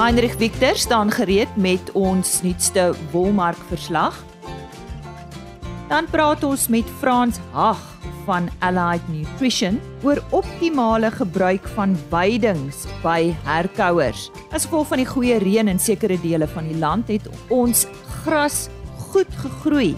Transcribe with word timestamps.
Heinrich 0.00 0.38
Victor 0.40 0.76
staan 0.80 1.10
gereed 1.12 1.56
met 1.60 1.90
ons 1.92 2.38
nuutste 2.40 2.86
wolmark 3.12 3.58
verslag. 3.68 4.16
Dan 5.90 6.08
praat 6.08 6.40
ons 6.46 6.62
met 6.72 6.88
Frans 7.02 7.36
Hag 7.52 7.82
van 8.24 8.48
Allied 8.64 9.04
Nutrition 9.12 9.76
oor 10.00 10.22
optimale 10.32 11.10
gebruik 11.12 11.68
van 11.76 11.92
weidings 12.08 12.86
by 13.04 13.34
herkouers. 13.44 14.30
As 14.56 14.64
gevolg 14.64 14.88
van 14.94 15.04
die 15.04 15.10
goeie 15.10 15.36
reën 15.44 15.68
in 15.68 15.82
sekere 15.82 16.16
dele 16.24 16.48
van 16.48 16.72
die 16.72 16.80
land 16.80 17.12
het 17.12 17.28
ons 17.52 17.84
gras 18.22 18.70
goed 19.12 19.38
gegroei, 19.44 19.92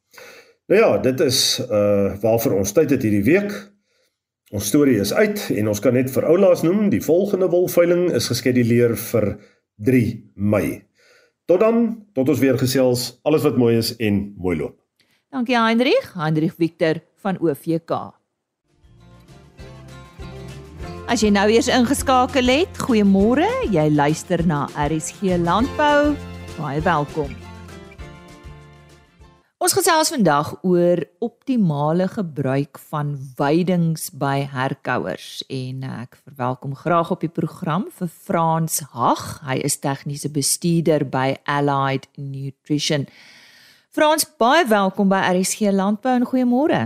Nou 0.66 0.80
ja, 0.80 0.98
dit 0.98 1.20
is 1.20 1.60
uh 1.60 2.14
waarvoor 2.20 2.58
ons 2.62 2.72
tyd 2.72 2.90
het 2.90 3.02
hierdie 3.04 3.24
week. 3.26 3.52
Ons 4.54 4.70
storie 4.70 4.96
is 5.00 5.12
uit 5.12 5.50
en 5.56 5.68
ons 5.68 5.80
kan 5.80 5.92
net 5.92 6.08
vir 6.12 6.24
oulaas 6.30 6.62
noem, 6.64 6.88
die 6.92 7.02
volgende 7.04 7.50
wolveiling 7.52 8.06
is 8.14 8.30
geskeduleer 8.32 8.96
vir 9.10 9.34
3 9.84 10.32
Mei. 10.34 10.84
Tot 11.44 11.60
dan, 11.60 12.06
tot 12.16 12.28
ons 12.32 12.40
weer 12.40 12.56
gesels. 12.58 13.18
Alles 13.28 13.44
wat 13.44 13.60
mooi 13.60 13.76
is 13.76 13.92
en 14.00 14.32
mooi 14.40 14.56
loop. 14.56 14.78
Dankie 15.34 15.58
Heinrich, 15.58 16.12
Heinrich 16.14 16.54
Victor 16.56 17.02
van 17.20 17.40
OVK. 17.42 17.92
As 21.04 21.20
jy 21.20 21.28
nou 21.34 21.48
eers 21.52 21.68
ingeskakel 21.68 22.48
het, 22.48 22.84
goeiemôre. 22.86 23.50
Jy 23.74 23.90
luister 23.92 24.40
na 24.48 24.64
RSG 24.88 25.36
Landbou. 25.44 26.14
Baie 26.56 26.80
welkom. 26.80 27.43
Ons 29.64 29.72
gesels 29.72 30.10
vandag 30.12 30.50
oor 30.68 31.00
optimale 31.24 32.04
gebruik 32.12 32.76
van 32.90 33.14
weidings 33.38 34.10
by 34.12 34.42
herkouers 34.52 35.38
en 35.48 35.86
ek 35.88 36.18
verwelkom 36.18 36.74
graag 36.76 37.14
op 37.14 37.24
die 37.24 37.30
program 37.32 37.86
vir 37.96 38.10
Frans 38.12 38.82
Hag. 38.92 39.22
Hy 39.46 39.56
is 39.64 39.78
tegniese 39.80 40.28
bestuurder 40.28 41.06
by 41.08 41.38
Allied 41.48 42.04
Nutrition. 42.20 43.08
Frans, 43.88 44.28
baie 44.36 44.68
welkom 44.68 45.08
by 45.08 45.22
RSG 45.32 45.72
Landbou 45.72 46.12
en 46.12 46.28
goeiemôre. 46.28 46.84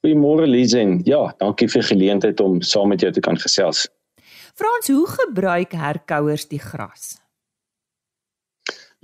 Goeiemôre 0.00 0.48
Lizen. 0.48 1.02
Ja, 1.04 1.26
dankie 1.36 1.68
vir 1.68 1.82
die 1.82 1.88
geleentheid 1.92 2.40
om 2.40 2.62
saam 2.64 2.94
met 2.96 3.04
jou 3.04 3.12
te 3.12 3.20
kan 3.20 3.36
gesels. 3.36 3.90
Frans, 4.56 4.88
hoe 4.88 5.04
gebruik 5.20 5.76
herkouers 5.76 6.48
die 6.48 6.64
gras? 6.64 7.18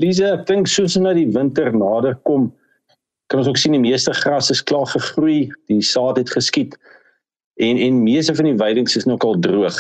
Lise, 0.02 0.26
ek 0.28 0.44
dink 0.48 0.68
soos 0.68 0.98
nou 1.00 1.14
die 1.16 1.28
winter 1.32 1.70
nader 1.72 2.18
kom, 2.28 2.50
kan 3.30 3.40
ons 3.40 3.48
ook 3.48 3.58
sien 3.58 3.72
die 3.72 3.82
meeste 3.82 4.12
gras 4.14 4.50
is 4.52 4.60
klaar 4.62 4.86
gegroei, 4.90 5.46
die 5.70 5.80
saad 5.82 6.20
het 6.20 6.32
geskiet 6.34 6.76
en 7.56 7.78
en 7.80 8.02
meeste 8.04 8.34
van 8.36 8.50
die 8.50 8.58
weidings 8.60 8.98
is 9.00 9.06
nog 9.08 9.24
al 9.24 9.38
droog. 9.40 9.78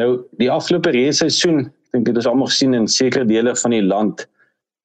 Nou 0.00 0.08
die 0.40 0.50
afgelope 0.50 0.90
reënseisoen, 0.90 1.68
ek 1.68 1.94
dink 1.94 2.08
dit 2.10 2.18
is 2.18 2.26
almal 2.26 2.50
gesien 2.50 2.74
in 2.74 2.88
sekere 2.90 3.24
dele 3.28 3.54
van 3.62 3.76
die 3.76 3.84
land, 3.84 4.26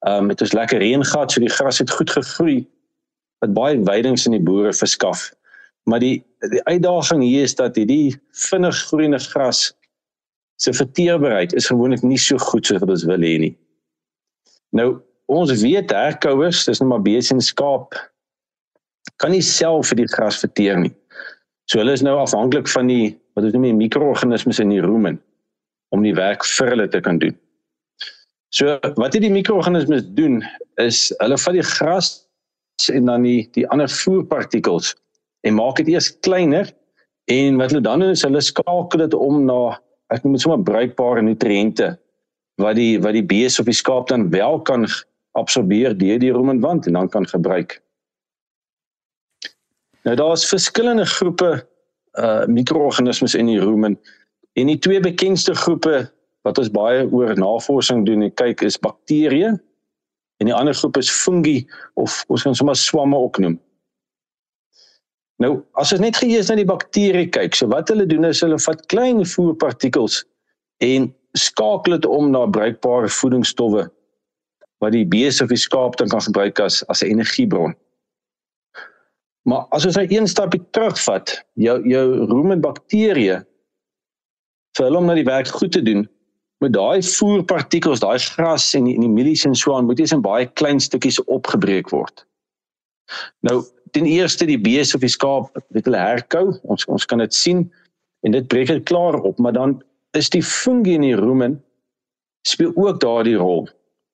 ehm 0.06 0.28
um, 0.28 0.30
het 0.34 0.46
ons 0.46 0.54
lekker 0.58 0.82
reën 0.82 1.04
gehad, 1.06 1.34
so 1.34 1.42
die 1.42 1.50
gras 1.50 1.82
het 1.82 1.94
goed 1.98 2.14
gegroei 2.14 2.60
wat 3.42 3.56
baie 3.58 3.82
weidings 3.90 4.28
in 4.30 4.38
die 4.38 4.44
boere 4.46 4.74
verskaf. 4.78 5.32
Maar 5.90 6.02
die 6.06 6.22
die 6.54 6.62
uitdaging 6.70 7.26
hier 7.26 7.50
is 7.50 7.58
dat 7.58 7.76
hierdie 7.78 8.14
vinnig 8.50 8.78
groeiende 8.90 9.20
gras 9.34 9.72
se 10.62 10.74
verteerbaarheid 10.78 11.54
is 11.58 11.70
gewoonlik 11.74 12.06
nie 12.06 12.22
so 12.22 12.38
goed 12.38 12.70
soos 12.70 12.82
wat 12.86 12.94
ons 12.94 13.10
wil 13.10 13.26
hê 13.26 13.36
nie. 13.42 13.54
Nou 14.78 15.02
ons 15.32 15.52
weet 15.62 15.92
herkouers, 15.96 16.66
dis 16.68 16.82
nou 16.82 16.90
maar 16.92 17.04
beeste 17.04 17.36
en 17.36 17.44
skaap 17.44 17.96
kan 19.22 19.32
nie 19.34 19.44
self 19.46 19.92
vir 19.92 20.02
die 20.02 20.10
gras 20.12 20.40
verteer 20.42 20.80
nie. 20.82 20.92
So 21.70 21.80
hulle 21.82 21.94
is 21.96 22.04
nou 22.06 22.18
afhanklik 22.20 22.70
van 22.72 22.90
die 22.92 23.14
wat 23.36 23.48
ons 23.48 23.56
noem 23.56 23.70
die 23.70 23.78
mikroorganismes 23.86 24.60
in 24.64 24.74
die 24.74 24.82
rumen 24.84 25.20
om 25.96 26.04
die 26.04 26.16
werk 26.16 26.44
vir 26.58 26.74
hulle 26.74 26.88
te 26.92 27.02
kan 27.04 27.20
doen. 27.22 27.36
So 28.52 28.76
wat 29.00 29.16
hierdie 29.16 29.32
mikroorganismes 29.32 30.04
doen 30.18 30.42
is 30.84 31.10
hulle 31.22 31.40
vat 31.40 31.56
die 31.56 31.68
gras 31.68 32.12
en 32.92 33.08
dan 33.08 33.24
die 33.28 33.46
die 33.56 33.68
ander 33.72 33.92
voerpartikels 33.92 34.96
en 35.48 35.58
maak 35.58 35.80
dit 35.80 35.94
eers 35.94 36.10
kleiner 36.26 36.72
en 37.32 37.60
wat 37.62 37.72
hulle 37.72 37.86
dan 37.86 38.04
doen 38.04 38.16
is 38.16 38.26
hulle 38.26 38.42
skakel 38.44 39.06
dit 39.06 39.16
om 39.16 39.44
na 39.48 39.60
ek 40.12 40.26
noem 40.26 40.36
dit 40.36 40.44
sommer 40.44 40.64
bruikbare 40.68 41.24
nutriënte 41.24 41.94
wat 42.62 42.78
die 42.80 43.00
wat 43.02 43.16
die 43.18 43.26
bees 43.26 43.60
of 43.60 43.68
die 43.70 43.78
skaap 43.78 44.08
dan 44.12 44.30
wel 44.34 44.62
kan 44.68 44.86
absorbeer 45.38 45.96
deur 45.98 46.20
die 46.20 46.32
rumenwand 46.34 46.88
en 46.88 47.00
dan 47.00 47.10
kan 47.10 47.28
gebruik. 47.28 47.80
Nou 50.08 50.16
daar's 50.16 50.48
verskillende 50.50 51.06
groepe 51.06 51.68
uh 52.20 52.46
mikroorganismes 52.46 53.36
in 53.36 53.48
die 53.48 53.60
rumen 53.60 54.00
en 54.60 54.68
die 54.68 54.80
twee 54.80 55.00
bekendste 55.00 55.56
groepe 55.56 56.10
wat 56.42 56.58
ons 56.58 56.72
baie 56.74 57.06
oor 57.12 57.36
navorsing 57.40 58.06
doen 58.06 58.26
en 58.26 58.34
kyk 58.34 58.64
is 58.68 58.80
bakterieë 58.82 59.54
en 60.42 60.50
die 60.50 60.56
ander 60.58 60.76
groep 60.76 60.98
is 60.98 61.12
fungi 61.12 61.62
of 62.02 62.24
ons 62.28 62.44
kan 62.44 62.58
sommer 62.58 62.76
swamme 62.76 63.18
ook 63.18 63.38
noem. 63.40 63.60
Nou, 65.42 65.54
as 65.80 65.94
ons 65.94 66.02
net 66.02 66.18
geheers 66.18 66.50
na 66.50 66.58
die 66.60 66.68
bakterie 66.68 67.30
kyk, 67.34 67.56
so 67.58 67.70
wat 67.72 67.90
hulle 67.90 68.06
doen 68.10 68.28
is 68.28 68.42
hulle 68.44 68.60
vat 68.62 68.82
klein 68.94 69.24
voerpartikels 69.26 70.22
en 70.86 71.10
skakel 71.38 71.98
dit 71.98 72.06
om 72.06 72.32
na 72.32 72.46
bruikbare 72.46 73.10
voedingsstowwe 73.10 73.88
wat 74.82 74.96
die 74.96 75.06
beeste 75.06 75.46
of 75.46 75.52
die 75.54 75.62
skaap 75.62 75.98
dan 76.00 76.10
kan 76.10 76.24
gebruik 76.26 76.60
as 76.60 76.82
as 76.90 77.04
'n 77.04 77.14
energiebron. 77.14 77.76
Maar 79.46 79.66
as 79.70 79.86
ons 79.86 79.96
net 79.96 80.12
een 80.12 80.28
stapie 80.28 80.62
terugvat, 80.72 81.46
jou 81.54 81.78
jou 81.88 82.26
rumenbakterieë 82.30 83.46
vir 84.78 84.86
hulle 84.86 84.98
om 84.98 85.06
na 85.06 85.14
die 85.14 85.28
werk 85.28 85.48
goed 85.48 85.72
te 85.72 85.82
doen, 85.82 86.10
met 86.62 86.74
daai 86.74 87.02
voerpartikels, 87.02 88.00
daai 88.00 88.20
gras 88.20 88.74
en 88.78 88.86
die, 88.86 89.00
die 89.00 89.10
mielies 89.10 89.46
en 89.46 89.56
so 89.56 89.76
aan 89.76 89.86
moet 89.86 90.00
eers 90.00 90.14
in 90.14 90.22
baie 90.22 90.46
klein 90.46 90.80
stukkies 90.80 91.20
opgebreek 91.26 91.90
word. 91.90 92.26
Nou, 93.40 93.64
ten 93.92 94.06
eerste 94.06 94.46
die 94.46 94.60
bees 94.62 94.96
of 94.96 95.02
die 95.02 95.12
skaap, 95.12 95.50
dit 95.76 95.86
hulle 95.86 95.98
herkou, 95.98 96.52
ons 96.64 96.86
ons 96.86 97.06
kan 97.06 97.18
dit 97.24 97.34
sien 97.34 97.66
en 98.26 98.32
dit 98.32 98.48
breek 98.48 98.70
dit 98.70 98.84
klaar 98.86 99.18
op, 99.20 99.40
maar 99.42 99.54
dan 99.58 99.82
is 100.18 100.30
die 100.30 100.44
fungi 100.44 100.96
in 100.98 101.06
die 101.06 101.16
rumen 101.16 101.60
speel 102.48 102.74
ook 102.76 103.00
daardie 103.00 103.38
rol 103.38 103.68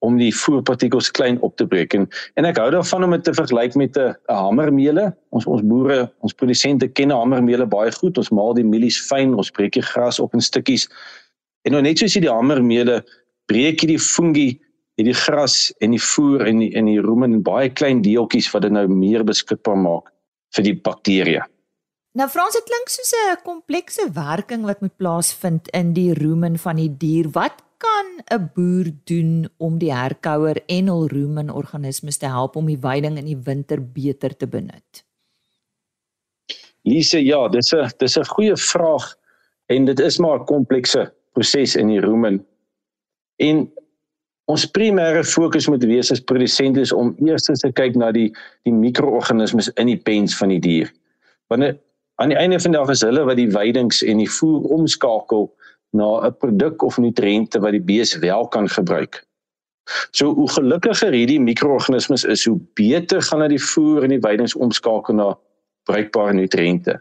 om 0.06 0.18
die 0.18 0.30
voerpartikels 0.30 1.10
klein 1.10 1.40
op 1.42 1.56
te 1.58 1.66
breek 1.66 1.94
en 1.94 2.06
en 2.38 2.46
ek 2.46 2.60
hou 2.62 2.70
daarvan 2.70 3.04
om 3.04 3.16
dit 3.16 3.24
te 3.24 3.34
vergelyk 3.34 3.74
met 3.74 3.96
'n 3.98 4.14
hamermeele. 4.26 5.12
Ons 5.30 5.46
ons 5.46 5.62
boere, 5.62 6.12
ons 6.20 6.34
produsente 6.34 6.88
ken 6.88 7.10
hamermeele 7.10 7.66
baie 7.66 7.90
goed. 7.92 8.18
Ons 8.18 8.30
maal 8.30 8.54
die 8.54 8.64
mielies 8.64 9.00
fyn, 9.08 9.34
ons 9.34 9.50
breek 9.50 9.72
die 9.72 9.82
gras 9.82 10.20
op 10.20 10.34
in 10.34 10.40
stukkies 10.40 10.88
En 11.68 11.74
nou 11.76 11.82
net 11.84 12.00
soos 12.00 12.14
jy 12.16 12.22
die 12.24 12.32
hamermeele 12.32 13.02
breek 13.50 13.82
jy 13.82 13.92
die 13.94 14.00
fungi, 14.00 14.48
hierdie 14.98 15.16
gras 15.16 15.68
en 15.84 15.92
die 15.92 16.02
voer 16.02 16.46
en 16.48 16.62
die 16.62 16.70
in 16.78 16.88
die 16.90 17.00
rumen 17.04 17.36
in 17.36 17.44
baie 17.44 17.68
klein 17.68 18.00
deeltjies 18.04 18.48
wat 18.54 18.64
dit 18.66 18.74
nou 18.74 18.86
meer 18.90 19.24
beskikbaar 19.26 19.76
maak 19.80 20.08
vir 20.56 20.68
die 20.70 20.76
bakterieë. 20.88 21.44
Nou 22.18 22.26
Frans, 22.26 22.56
dit 22.56 22.66
klink 22.66 22.88
soos 22.90 23.12
'n 23.14 23.42
komplekse 23.46 24.04
werking 24.10 24.64
wat 24.66 24.80
moet 24.80 24.96
plaasvind 24.96 25.68
in 25.70 25.92
die 25.94 26.12
rumen 26.12 26.58
van 26.58 26.76
die 26.76 26.90
dier. 26.90 27.30
Wat 27.30 27.62
kan 27.78 28.06
'n 28.26 28.50
boer 28.54 28.90
doen 29.04 29.48
om 29.56 29.78
die 29.78 29.92
herkouer 29.92 30.58
en 30.66 30.86
hul 30.86 31.06
rumen 31.06 31.50
organismes 31.50 32.16
te 32.16 32.26
help 32.26 32.56
om 32.56 32.66
die 32.66 32.78
veiding 32.80 33.18
in 33.18 33.24
die 33.24 33.38
winter 33.44 33.78
beter 33.92 34.36
te 34.36 34.46
benut? 34.46 35.04
Lise, 36.82 37.24
ja, 37.24 37.48
dis 37.48 37.72
'n 37.72 37.86
dis 37.98 38.18
'n 38.18 38.24
goeie 38.24 38.56
vraag 38.56 39.14
en 39.66 39.84
dit 39.84 40.00
is 40.00 40.18
maar 40.18 40.40
'n 40.40 40.44
komplekse 40.44 41.12
proses 41.32 41.76
in 41.76 41.86
die 41.86 42.00
rumen. 42.00 42.46
En 43.36 43.72
ons 44.44 44.70
primêre 44.70 45.24
fokus 45.24 45.68
moet 45.68 45.84
wees 45.84 46.10
as 46.10 46.20
produsente 46.20 46.80
is 46.80 46.92
om 46.92 47.16
eers 47.26 47.42
te 47.42 47.72
kyk 47.72 47.94
na 47.94 48.12
die 48.12 48.34
die 48.62 48.72
mikroorganismes 48.72 49.68
in 49.68 49.86
die 49.86 50.02
pens 50.02 50.36
van 50.36 50.48
die 50.48 50.60
dier. 50.60 50.92
Wanneer 51.46 51.78
aan 52.18 52.32
die 52.32 52.38
einde 52.38 52.60
van 52.60 52.74
die 52.74 52.80
dag 52.80 52.90
is 52.90 53.04
hulle 53.06 53.24
wat 53.24 53.38
die 53.38 53.50
weidings 53.54 54.02
en 54.02 54.18
die 54.18 54.30
voer 54.38 54.66
omskakel 54.74 55.48
na 55.96 56.26
'n 56.26 56.36
produk 56.42 56.82
of 56.82 56.98
nutriënte 56.98 57.60
wat 57.60 57.72
die 57.72 57.84
bees 57.90 58.18
wel 58.18 58.48
kan 58.48 58.68
gebruik. 58.68 59.24
So 60.10 60.34
hoe 60.34 60.50
gelukkiger 60.50 61.12
hierdie 61.12 61.40
mikroorganismes 61.40 62.24
is, 62.24 62.44
hoe 62.44 62.60
beter 62.74 63.22
gaan 63.22 63.40
hulle 63.40 63.56
die 63.56 63.64
voer 63.64 64.02
en 64.02 64.12
die 64.12 64.20
weidings 64.20 64.54
omskakel 64.54 65.14
na 65.14 65.38
bruikbare 65.88 66.34
nutriënte. 66.36 66.98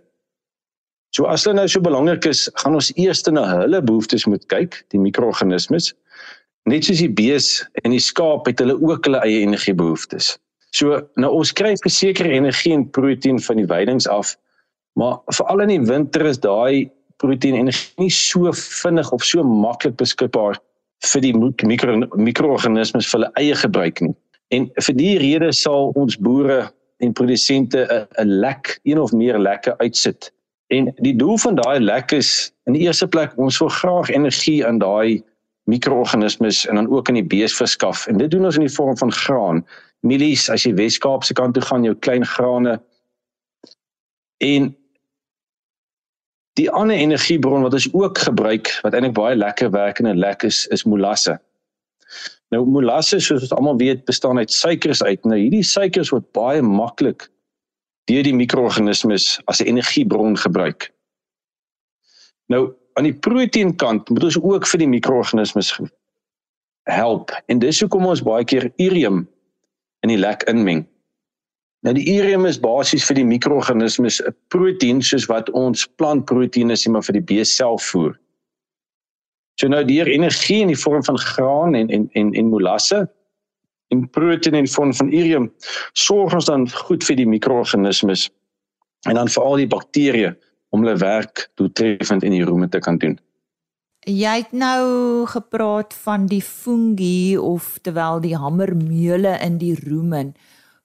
So 1.16 1.26
as 1.26 1.44
dit 1.44 1.56
nou 1.56 1.68
so 1.68 1.82
belangrik 1.82 2.26
is, 2.26 2.48
gaan 2.62 2.78
ons 2.78 2.92
eers 2.96 3.24
na 3.32 3.44
hulle 3.62 3.82
behoeftes 3.82 4.26
moet 4.26 4.46
kyk, 4.48 4.84
die 4.94 5.00
mikroorganismes. 5.00 5.94
Net 6.70 6.86
soos 6.86 7.00
die 7.00 7.12
bees 7.12 7.64
en 7.84 7.92
die 7.92 8.04
skaap 8.04 8.46
het 8.46 8.60
hulle 8.60 8.76
ook 8.80 9.08
hulle 9.08 9.22
eie 9.26 9.42
energiebehoeftes. 9.42 10.38
So 10.76 11.02
nou 11.16 11.32
ons 11.32 11.54
kry 11.56 11.76
verseker 11.84 12.28
energie 12.30 12.74
en 12.76 12.90
proteïen 12.92 13.40
van 13.40 13.58
die 13.58 13.66
weidings 13.66 14.08
af, 14.08 14.36
maar 14.98 15.20
veral 15.38 15.66
in 15.66 15.74
die 15.76 15.84
winter 15.90 16.26
is 16.26 16.40
daai 16.44 16.90
proteïen 17.22 17.58
energie 17.64 18.04
nie 18.04 18.14
so 18.14 18.52
vinnig 18.54 19.12
of 19.14 19.26
so 19.26 19.44
maklik 19.46 19.98
beskikbaar 20.02 20.58
vir 21.12 21.22
die 21.22 21.34
mikro 21.38 22.00
mikroorganismes 22.18 23.10
vir 23.10 23.20
hulle 23.20 23.32
eie 23.42 23.58
gebruik 23.58 24.02
nie. 24.02 24.16
En 24.54 24.70
vir 24.82 24.96
die 24.98 25.14
rede 25.22 25.52
sal 25.54 25.92
ons 26.00 26.18
boere 26.18 26.66
en 27.04 27.14
produsente 27.14 27.86
'n 28.18 28.40
lek, 28.42 28.80
een 28.84 29.00
of 29.00 29.14
meer 29.14 29.38
lekke 29.38 29.78
uitsit 29.78 30.32
En 30.68 30.94
die 30.96 31.16
doel 31.16 31.38
van 31.38 31.56
daai 31.56 31.80
lek 31.80 32.12
is 32.12 32.52
in 32.64 32.76
die 32.76 32.84
eerste 32.84 33.08
plek 33.08 33.36
ons 33.40 33.60
wil 33.62 33.70
graag 33.72 34.10
energie 34.12 34.66
aan 34.68 34.82
daai 34.84 35.24
mikroorganismes 35.72 36.66
en 36.68 36.76
dan 36.76 36.90
ook 36.92 37.08
in 37.08 37.20
die 37.20 37.28
bees 37.28 37.56
verskaf. 37.56 38.08
En 38.08 38.18
dit 38.18 38.32
doen 38.32 38.46
ons 38.46 38.56
in 38.56 38.66
die 38.68 38.74
vorm 38.74 38.98
van 38.98 39.12
graan. 39.12 39.64
Mielies 40.04 40.50
as 40.52 40.64
jy 40.68 40.74
Weskaapse 40.76 41.36
kant 41.36 41.56
toe 41.56 41.64
gaan, 41.64 41.88
jou 41.88 41.96
klein 41.96 42.26
grane. 42.26 42.78
En 44.44 44.76
die 46.58 46.70
ander 46.72 46.98
energiebron 46.98 47.66
wat 47.66 47.76
ons 47.78 47.88
ook 47.94 48.18
gebruik 48.18 48.72
wat 48.84 48.96
eintlik 48.98 49.16
baie 49.18 49.36
lekker 49.38 49.70
werk 49.72 50.00
en 50.00 50.08
'n 50.10 50.18
lek 50.18 50.44
is, 50.44 50.66
is 50.74 50.84
molasse. 50.84 51.38
Nou 52.52 52.66
molasse 52.66 53.20
soos 53.20 53.42
ons 53.42 53.54
almal 53.54 53.78
weet 53.78 54.06
bestaan 54.06 54.38
uit 54.38 54.52
suikers 54.52 55.04
uit. 55.04 55.26
Nou 55.26 55.38
hierdie 55.38 55.64
suikers 55.64 56.10
word 56.10 56.32
baie 56.32 56.62
maklik 56.62 57.28
deur 58.08 58.24
die 58.24 58.36
mikroorganismes 58.36 59.40
as 59.46 59.62
'n 59.62 59.68
energiebron 59.68 60.38
gebruik. 60.38 60.92
Nou 62.48 62.74
aan 62.94 63.04
die 63.04 63.14
proteïenkant 63.14 64.10
moet 64.10 64.24
ons 64.24 64.40
ook 64.42 64.68
vir 64.68 64.80
die 64.80 64.88
mikroorganismes 64.88 65.80
help 66.84 67.32
en 67.48 67.60
dis 67.60 67.80
hoekom 67.80 68.06
ons 68.06 68.24
baie 68.24 68.44
keer 68.44 68.72
urium 68.78 69.28
in 70.02 70.10
die 70.10 70.18
lek 70.18 70.44
inmeng. 70.44 70.88
Nou 71.86 71.94
die 71.94 72.08
urium 72.10 72.48
is 72.50 72.58
basies 72.60 73.06
vir 73.06 73.20
die 73.20 73.28
mikroorganismes 73.28 74.22
'n 74.22 74.34
proteïen 74.54 75.02
soos 75.02 75.28
wat 75.30 75.50
ons 75.50 75.86
plantproteïene 76.02 76.74
is 76.74 76.88
maar 76.88 77.04
vir 77.04 77.20
die 77.20 77.28
bees 77.34 77.56
self 77.56 77.92
voer. 77.92 78.18
So 79.60 79.68
nou 79.68 79.84
deur 79.84 80.08
energie 80.08 80.62
in 80.62 80.74
die 80.74 80.82
vorm 80.84 81.04
van 81.04 81.18
graan 81.18 81.76
en 81.76 81.90
en 81.90 82.10
en 82.14 82.34
en 82.34 82.50
molasse 82.50 83.08
en 83.88 84.10
proteïen 84.10 84.56
in 84.56 84.68
vorm 84.68 84.94
van 84.94 85.14
urium 85.14 85.52
sorg 85.94 86.34
ons 86.34 86.46
dan 86.46 86.70
goed 86.70 87.04
vir 87.04 87.16
die 87.16 87.28
mikroorganismes 87.28 88.30
en 89.08 89.16
dan 89.16 89.30
veral 89.30 89.56
die 89.56 89.72
bakterieë 89.72 90.36
om 90.70 90.84
hulle 90.84 90.98
werk 90.98 91.48
doeltreffend 91.56 92.24
in 92.24 92.36
die 92.36 92.44
rumen 92.46 92.70
te 92.70 92.80
kan 92.80 92.98
doen. 92.98 93.18
Jy 94.08 94.36
het 94.40 94.52
nou 94.56 95.26
gepraat 95.28 95.94
van 96.04 96.28
die 96.32 96.42
fungi 96.42 97.38
of 97.38 97.78
terwyl 97.84 98.22
die 98.24 98.38
hamermeule 98.38 99.36
in 99.44 99.58
die 99.60 99.76
rumen. 99.84 100.36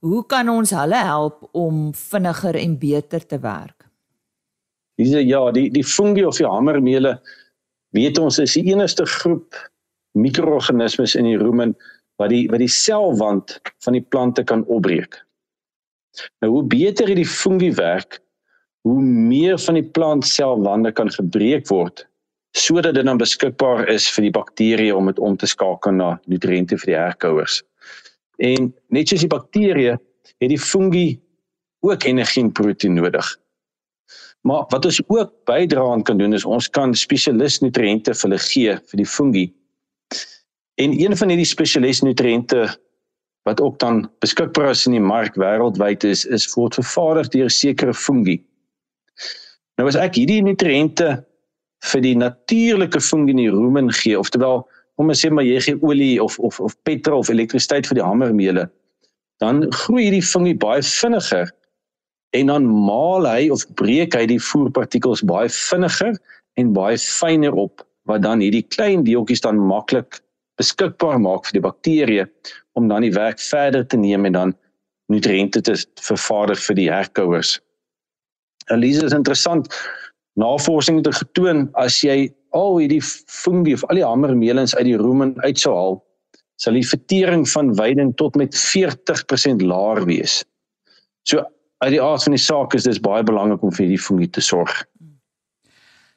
Hoe 0.03 0.25
kan 0.27 0.49
ons 0.51 0.73
hulle 0.75 0.99
help 0.99 1.45
om 1.55 1.93
vinniger 1.95 2.57
en 2.59 2.75
beter 2.79 3.23
te 3.27 3.39
werk? 3.39 3.87
Dis 4.99 5.13
ja, 5.15 5.43
die 5.55 5.69
die 5.71 5.85
fungi 5.87 6.25
of 6.27 6.41
die 6.41 6.49
hamermeule 6.49 7.15
weet 7.95 8.19
ons 8.19 8.41
is 8.43 8.57
die 8.59 8.65
enigste 8.73 9.07
groep 9.07 9.55
mikroorganismes 10.19 11.15
in 11.15 11.31
die 11.31 11.39
rumen 11.39 11.77
wat 12.19 12.35
die 12.35 12.49
wat 12.51 12.65
die 12.65 12.73
selwand 12.73 13.61
van 13.87 13.95
die 13.97 14.03
plante 14.03 14.43
kan 14.45 14.67
opbreek. 14.67 15.21
Nou 16.43 16.51
hoe 16.57 16.67
beter 16.67 17.07
hierdie 17.07 17.29
fungi 17.29 17.71
werk, 17.79 18.19
hoe 18.83 19.01
meer 19.01 19.59
van 19.63 19.79
die 19.79 19.87
plant 19.87 20.27
selwande 20.27 20.93
kan 20.93 21.15
gebreek 21.15 21.71
word 21.71 22.09
sodat 22.59 22.99
dit 22.99 23.07
dan 23.09 23.17
beskikbaar 23.17 23.87
is 23.89 24.05
vir 24.13 24.27
die 24.27 24.35
bakterieë 24.35 24.93
om 24.93 25.07
dit 25.09 25.21
om 25.25 25.39
te 25.41 25.49
skakel 25.49 25.95
na 25.97 26.09
nutriënte 26.29 26.77
vir 26.83 26.91
die 26.91 26.99
herkouers. 26.99 27.63
En 28.37 28.73
net 28.89 29.09
soos 29.09 29.25
die 29.25 29.31
bakterieë 29.31 29.97
het 30.41 30.51
die 30.51 30.61
fungi 30.61 31.21
ook 31.83 32.05
energie 32.05 32.43
en 32.43 32.53
proteïen 32.53 32.95
nodig. 32.95 33.27
Maar 34.43 34.65
wat 34.69 34.85
ons 34.85 35.01
ook 35.07 35.35
bydra 35.47 35.83
aan 35.93 36.03
kan 36.03 36.19
doen 36.19 36.33
is 36.35 36.45
ons 36.45 36.69
kan 36.71 36.95
spesialis 36.95 37.61
nutriënte 37.63 38.15
vir 38.15 38.29
hulle 38.29 38.41
gee 38.43 38.79
vir 38.91 39.03
die 39.03 39.07
fungi. 39.07 39.45
En 40.83 40.95
een 40.99 41.17
van 41.17 41.31
hierdie 41.31 41.47
spesialis 41.47 42.03
nutriënte 42.03 42.65
wat 43.47 43.61
ook 43.61 43.79
dan 43.79 44.11
beskikbaar 44.23 44.71
is 44.71 44.87
in 44.87 44.97
die 44.97 45.03
mark 45.03 45.37
wêreldwyd 45.39 46.05
is 46.07 46.25
is 46.25 46.47
word 46.55 46.79
vervaardig 46.79 47.31
deur 47.35 47.51
sekere 47.51 47.95
fungi. 47.95 48.39
Nou 49.79 49.89
as 49.91 49.99
ek 49.99 50.19
hierdie 50.19 50.43
nutriënte 50.47 51.17
vir 51.93 52.05
die 52.05 52.15
natuurlike 52.19 53.01
fungi 53.03 53.35
in 53.35 53.43
die 53.43 53.51
rumen 53.51 53.91
gee, 53.95 54.19
oftewel 54.19 54.63
kom 54.97 55.13
ons 55.13 55.23
sê 55.25 55.31
maar 55.33 55.47
jy 55.47 55.61
gee 55.65 55.81
olie 55.83 56.17
of 56.23 56.39
of 56.39 56.61
of 56.61 56.77
petrol 56.89 57.23
of 57.25 57.31
elektrisiteit 57.33 57.89
vir 57.89 58.01
die 58.01 58.07
hamermeele, 58.07 58.69
dan 59.41 59.65
groei 59.85 60.09
hierdie 60.09 60.25
fungi 60.25 60.55
baie 60.55 60.83
vinniger 60.87 61.51
en 62.37 62.53
dan 62.53 62.67
maal 62.67 63.27
hy 63.29 63.49
of 63.53 63.65
breek 63.77 64.17
hy 64.17 64.27
die 64.31 64.41
voerpartikels 64.41 65.25
baie 65.29 65.51
vinniger 65.53 66.17
en 66.61 66.75
baie 66.77 66.99
fyner 67.01 67.57
op 67.59 67.85
wat 68.11 68.25
dan 68.25 68.43
hierdie 68.45 68.65
klein 68.75 69.05
deeltjies 69.07 69.45
dan 69.45 69.61
maklik 69.61 70.21
beskikbaar 70.61 71.21
maak 71.23 71.47
vir 71.49 71.59
die 71.59 71.65
bakterieë 71.67 72.27
om 72.79 72.89
dan 72.89 73.05
die 73.05 73.13
werk 73.15 73.41
verder 73.41 73.85
te 73.87 74.01
neem 74.01 74.27
en 74.29 74.39
dan 74.39 74.55
nutriënte 75.13 75.63
te 75.67 75.77
vervaardig 76.01 76.61
vir 76.67 76.79
die 76.79 76.89
herkouers. 76.91 77.57
Elise 78.73 79.05
is 79.09 79.17
interessant. 79.17 79.69
Navorsing 80.41 81.03
het 81.03 81.11
getoon 81.19 81.67
as 81.81 81.99
jy 82.05 82.31
al 82.57 82.79
hierdie 82.79 83.03
fungi 83.03 83.75
of 83.77 83.85
al 83.89 84.01
die 84.01 84.07
hamermelens 84.07 84.77
uit 84.77 84.87
die 84.91 84.99
rumen 85.01 85.35
uit 85.43 85.61
sou 85.61 85.75
haal, 85.77 85.99
sal 86.61 86.79
die 86.79 86.87
vertering 86.87 87.45
van 87.51 87.73
veiding 87.77 88.15
tot 88.21 88.37
met 88.39 88.57
40% 88.57 89.65
laer 89.67 90.05
wees. 90.09 90.43
So 91.29 91.43
uit 91.83 91.95
die 91.97 92.03
aard 92.03 92.23
van 92.23 92.37
die 92.37 92.43
saak 92.43 92.77
is 92.79 92.87
dit 92.87 93.03
baie 93.03 93.25
belangrik 93.27 93.63
om 93.63 93.73
vir 93.75 93.87
hierdie 93.87 94.03
fungi 94.03 94.29
te 94.31 94.45
sorg. 94.45 94.85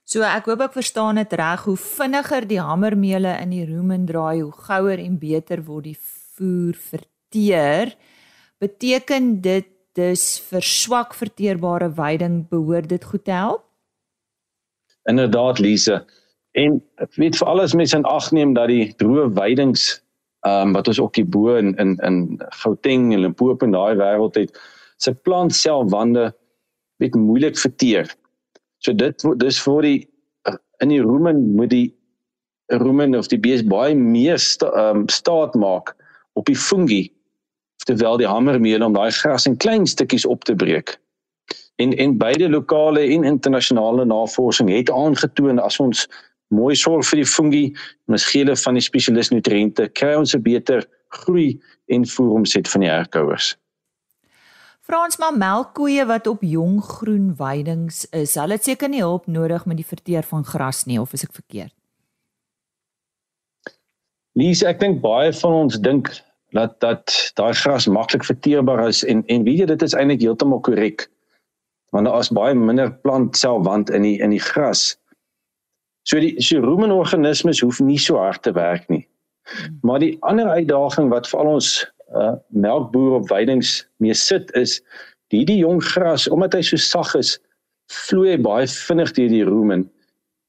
So 0.05 0.21
ek 0.21 0.45
hoop 0.51 0.61
ek 0.67 0.75
verstaan 0.77 1.17
dit 1.17 1.31
reg 1.33 1.63
hoe 1.65 1.77
vinniger 1.81 2.45
die 2.45 2.61
hamermele 2.61 3.31
in 3.41 3.55
die 3.55 3.63
rumen 3.65 4.05
draai, 4.05 4.43
hoe 4.43 4.53
gouer 4.67 5.01
en 5.01 5.17
beter 5.17 5.63
word 5.65 5.89
die 5.89 5.97
voer 6.37 6.77
verteer. 6.77 7.95
Beteken 8.61 9.39
dit 9.41 9.71
dis 9.97 10.25
vir 10.45 10.61
swak 10.61 11.15
verteerbare 11.17 11.89
veiding 11.89 12.43
behoort 12.51 12.91
dit 12.91 13.03
goed 13.03 13.25
te 13.25 13.33
help? 13.33 13.63
Inderdaad 15.09 15.59
Lise. 15.59 16.03
En 16.55 16.79
weet 17.19 17.37
vir 17.37 17.47
alles 17.51 17.73
mense 17.75 17.97
in 17.97 18.07
ag 18.07 18.31
neem 18.31 18.53
dat 18.55 18.71
die 18.71 18.93
droë 19.01 19.29
veidings 19.35 19.89
ehm 20.45 20.69
um, 20.69 20.73
wat 20.77 20.87
ons 20.87 20.99
ook 21.01 21.15
hier 21.17 21.27
bo 21.27 21.55
in 21.57 21.73
in 21.81 21.95
in 22.05 22.17
Gauteng 22.61 23.11
en 23.13 23.23
Limpopo 23.23 23.65
en 23.65 23.73
daai 23.73 23.95
wêreld 23.99 24.37
het, 24.37 24.59
se 24.97 25.13
plantselwande 25.13 26.29
weet 27.01 27.15
moeilik 27.15 27.57
verteer. 27.57 28.11
So 28.77 28.93
dit 28.93 29.25
dis 29.41 29.59
vir 29.65 29.81
die 29.81 29.99
in 30.83 30.93
die 30.93 31.01
rumen 31.01 31.55
moet 31.55 31.69
die 31.73 31.89
rumen 32.67 33.15
of 33.15 33.27
die 33.27 33.39
bees 33.39 33.63
baie 33.63 33.95
meer 33.95 34.39
sta, 34.41 34.69
um, 34.89 35.07
staat 35.09 35.55
maak 35.55 35.95
op 36.33 36.45
die 36.45 36.57
fungi 36.57 37.03
terwyl 37.85 38.17
die 38.17 38.29
hamermeel 38.29 38.85
om 38.85 38.95
daai 38.95 39.11
gras 39.13 39.45
in 39.45 39.57
klein 39.57 39.85
stukkies 39.85 40.25
op 40.25 40.43
te 40.43 40.55
breek. 40.55 40.95
En 41.81 41.93
en 41.97 42.17
beide 42.17 42.49
lokale 42.49 43.03
en 43.17 43.23
internasionale 43.23 44.05
navorsing 44.05 44.71
het 44.71 44.91
aangetoon 44.91 45.59
as 45.59 45.79
ons 45.79 46.07
mooi 46.53 46.75
sorg 46.75 47.05
vir 47.09 47.23
die 47.23 47.29
fungi 47.29 47.65
en 48.07 48.17
ons 48.17 48.25
gee 48.29 48.43
hulle 48.43 48.55
van 48.55 48.73
die 48.77 48.85
spesialis 48.85 49.31
nutriënte, 49.33 49.89
kry 49.93 50.15
ons 50.15 50.35
'n 50.35 50.41
beter 50.41 50.85
groei 51.09 51.59
en 51.87 52.05
voeromset 52.05 52.67
van 52.67 52.81
die 52.81 52.89
herkouers. 52.89 53.55
Frans 54.85 55.17
maar 55.17 55.33
melkkoeie 55.33 56.05
wat 56.05 56.27
op 56.27 56.43
jong 56.45 56.83
groen 56.83 57.33
weidings 57.37 58.05
is, 58.13 58.35
hulle 58.35 58.53
het 58.53 58.63
seker 58.63 58.89
nie 58.89 59.01
hulp 59.01 59.25
nodig 59.25 59.65
met 59.65 59.77
die 59.77 59.87
verteer 59.87 60.23
van 60.23 60.45
gras 60.45 60.85
nie 60.85 60.99
of 61.01 61.13
is 61.13 61.23
ek 61.23 61.33
verkeerd? 61.33 61.73
Lise, 64.35 64.67
ek 64.67 64.79
dink 64.79 65.01
baie 65.01 65.33
van 65.33 65.53
ons 65.63 65.79
dink 65.79 66.11
dat 66.55 66.79
dat 66.83 67.11
daai 67.39 67.53
gras 67.53 67.87
maklik 67.87 68.27
verteerbaar 68.27 68.87
is 68.87 69.03
en 69.03 69.23
en 69.31 69.43
weet 69.47 69.63
jy 69.63 69.65
dit 69.71 69.85
is 69.87 69.95
eintlik 69.95 70.21
heeltemal 70.21 70.61
korrek. 70.61 71.07
Want 71.95 72.05
daar 72.05 72.19
is 72.19 72.29
baie 72.29 72.53
minder 72.53 72.91
plantselwand 72.91 73.89
in 73.89 74.03
die 74.05 74.17
in 74.19 74.35
die 74.35 74.43
gras. 74.43 74.97
So 76.05 76.21
die 76.21 76.35
so 76.43 76.61
rumenorganismes 76.61 77.63
hoef 77.65 77.81
nie 77.81 77.99
so 78.01 78.19
hard 78.21 78.43
te 78.45 78.53
werk 78.53 78.85
nie. 78.93 79.03
Maar 79.81 80.01
die 80.01 80.15
ander 80.21 80.49
uitdaging 80.49 81.09
wat 81.13 81.27
vir 81.29 81.41
al 81.41 81.55
ons 81.57 81.71
uh, 82.13 82.35
melkboer 82.53 83.19
op 83.19 83.29
weidings 83.29 83.79
mee 84.03 84.13
sit 84.13 84.51
is 84.57 84.79
die 85.33 85.43
die 85.45 85.57
jong 85.61 85.81
gras 85.83 86.27
omdat 86.29 86.53
hy 86.57 86.61
so 86.65 86.81
sag 86.81 87.13
is 87.17 87.35
vloei 87.93 88.37
baie 88.41 88.67
vinnig 88.69 89.13
deur 89.17 89.31
die 89.33 89.45
rumen 89.45 89.85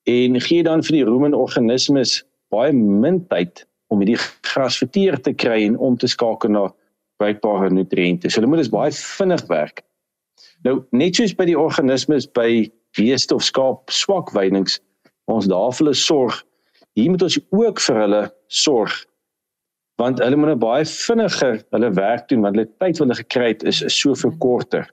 en 0.08 0.40
gee 0.40 0.64
dan 0.64 0.84
vir 0.86 1.00
die 1.00 1.06
rumen 1.08 1.36
organismes 1.36 2.20
baie 2.54 2.72
min 2.76 3.20
tyd 3.32 3.64
om 3.92 4.02
hierdie 4.02 4.20
gras 4.48 4.78
verteer 4.80 5.18
te 5.22 5.32
kry 5.32 5.62
en 5.66 5.76
om 5.82 5.96
te 5.96 6.08
skakel 6.10 6.52
na 6.52 6.66
bruikbare 7.20 7.70
nutriënte. 7.72 8.28
So 8.28 8.40
hulle 8.40 8.50
moet 8.50 8.64
dus 8.64 8.72
baie 8.72 8.92
vinnig 8.92 9.44
werk. 9.48 9.82
Nou 10.68 10.80
net 10.96 11.16
soos 11.16 11.34
by 11.36 11.46
die 11.48 11.58
organismes 11.58 12.28
by 12.36 12.66
beeste 12.96 13.34
of 13.36 13.44
skaap 13.44 13.92
swak 13.92 14.32
weidings 14.36 14.80
ons 15.32 15.48
daar 15.50 15.72
vir 15.74 15.84
hulle 15.84 15.98
sorg, 15.98 16.40
hier 16.96 17.12
moet 17.12 17.22
ons 17.26 17.38
ook 17.50 17.82
vir 17.88 18.02
hulle 18.04 18.22
sorg 18.48 19.04
want 20.00 20.20
hulle 20.20 20.36
moet 20.36 20.52
nou 20.52 20.58
baie 20.60 20.84
vinniger 20.84 21.62
hulle 21.72 21.90
werk 21.96 22.26
doen 22.28 22.42
want 22.44 22.58
hulle 22.58 22.68
tyd 22.82 22.98
wat 22.98 23.06
hulle 23.06 23.18
gekry 23.22 23.46
het 23.54 23.62
is, 23.64 23.80
is 23.82 23.96
soveel 23.96 24.34
korter. 24.42 24.84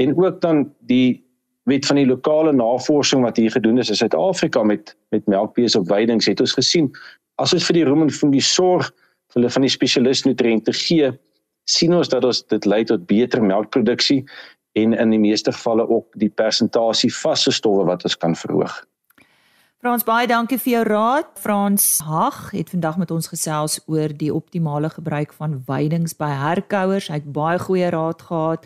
En 0.00 0.12
ook 0.18 0.40
dan 0.44 0.66
die 0.90 1.22
weet 1.70 1.86
van 1.86 2.00
die 2.00 2.06
lokale 2.06 2.52
navorsing 2.52 3.22
wat 3.24 3.38
hier 3.40 3.50
gedoen 3.54 3.78
is 3.78 3.88
in 3.88 3.96
Suid-Afrika 3.96 4.62
met 4.62 4.96
met 5.14 5.26
melkbees 5.26 5.76
op 5.78 5.88
weidings 5.88 6.28
het 6.28 6.40
ons 6.40 6.56
gesien 6.58 6.90
as 7.40 7.54
ons 7.56 7.66
vir 7.70 7.80
die 7.80 7.88
rumen 7.88 8.10
van 8.20 8.32
die 8.34 8.44
sorg 8.44 8.90
vir 9.32 9.40
hulle 9.40 9.52
van 9.56 9.64
die 9.64 9.72
spesialis 9.72 10.24
nutriënte 10.26 10.74
gee 10.76 11.12
sien 11.70 11.94
ons 11.94 12.10
dat 12.12 12.24
ons 12.24 12.42
dit 12.52 12.66
lei 12.66 12.82
tot 12.84 13.06
beter 13.06 13.42
melkproduksie 13.42 14.22
en 14.80 14.96
in 14.96 15.12
die 15.14 15.20
meeste 15.20 15.52
gevalle 15.52 15.86
ook 15.88 16.08
die 16.20 16.30
persentasie 16.42 17.12
vaste 17.14 17.52
stowwe 17.52 17.84
wat 17.86 18.04
ons 18.08 18.16
kan 18.16 18.34
verhoog. 18.36 18.72
Frans 19.82 20.04
baie 20.06 20.28
dankie 20.30 20.60
vir 20.62 20.76
jou 20.76 20.80
raad. 20.86 21.26
Frans 21.42 21.82
Hag 22.06 22.54
het 22.54 22.70
vandag 22.70 23.02
met 23.02 23.10
ons 23.10 23.26
gesels 23.26 23.82
oor 23.90 24.14
die 24.14 24.30
optimale 24.30 24.86
gebruik 24.94 25.34
van 25.34 25.66
weidings 25.66 26.14
by 26.14 26.30
herkouers. 26.38 27.10
Hy 27.10 27.18
het 27.18 27.34
baie 27.34 27.58
goeie 27.58 27.90
raad 27.90 28.22
gehad. 28.22 28.62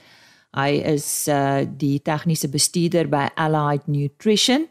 Hy 0.53 0.77
is 0.93 1.25
uh 1.33 1.65
die 1.65 2.05
tegniese 2.05 2.53
bestuurder 2.53 3.09
by 3.09 3.33
Allied 3.33 3.89
Nutrition 3.89 4.69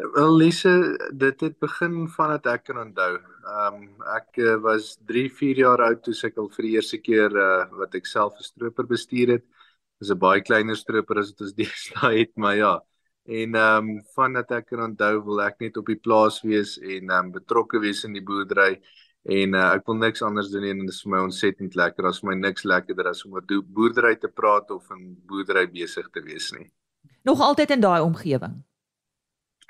Wel 0.00 0.36
Lise, 0.36 0.72
dit 1.12 1.40
het 1.44 1.58
begin 1.60 2.06
vandat 2.08 2.46
ek 2.48 2.62
kan 2.70 2.78
onthou. 2.80 3.18
Ehm 3.20 3.76
um, 3.76 3.88
ek 4.16 4.38
uh, 4.40 4.56
was 4.64 4.94
3, 5.06 5.26
4 5.28 5.60
jaar 5.60 5.82
oud 5.84 6.00
toe 6.02 6.14
ek 6.28 6.38
al 6.40 6.48
vir 6.54 6.66
die 6.66 6.72
eerste 6.78 6.98
keer 6.98 7.36
uh, 7.36 7.66
wat 7.76 7.94
ek 7.98 8.08
self 8.08 8.38
'n 8.38 8.46
stroper 8.48 8.88
bestuur 8.88 9.34
het. 9.36 9.44
Dit 9.44 10.08
is 10.08 10.10
'n 10.10 10.18
baie 10.18 10.40
kleiner 10.40 10.76
stroper 10.76 11.20
as 11.20 11.30
wat 11.30 11.44
ons 11.46 11.54
deesdae 11.60 12.18
het, 12.18 12.32
maar 12.36 12.56
ja, 12.56 12.72
En 13.28 13.54
ehm 13.54 13.88
um, 13.88 14.00
vandat 14.14 14.50
ek 14.56 14.70
kan 14.72 14.82
onthou 14.86 15.20
wil 15.26 15.42
ek 15.44 15.60
net 15.60 15.76
op 15.76 15.86
die 15.86 15.98
plaas 16.00 16.40
wees 16.42 16.78
en 16.78 17.10
ehm 17.10 17.26
um, 17.26 17.32
betrokke 17.32 17.80
wees 17.82 18.04
in 18.04 18.16
die 18.16 18.24
boerdery 18.24 18.80
en 19.28 19.54
uh, 19.54 19.66
ek 19.76 19.84
wil 19.86 19.98
niks 20.00 20.22
anders 20.24 20.48
doen 20.48 20.64
nie 20.64 20.70
en 20.72 20.80
dit 20.86 20.94
is 20.94 21.02
vir 21.04 21.12
my 21.12 21.20
ontsettend 21.26 21.76
lekker. 21.76 22.06
Daar's 22.06 22.22
vir 22.22 22.30
my 22.30 22.38
niks 22.40 22.64
lekkerder 22.64 23.10
as 23.10 23.24
om 23.26 23.36
oor 23.36 23.44
boerdery 23.44 24.16
te 24.16 24.28
praat 24.32 24.70
of 24.70 24.88
in 24.96 25.12
boerdery 25.28 25.66
besig 25.68 26.08
te 26.10 26.24
wees 26.24 26.48
nie. 26.56 26.70
Nog 27.28 27.40
altyd 27.44 27.76
in 27.76 27.84
daai 27.84 28.00
omgewing. 28.00 28.62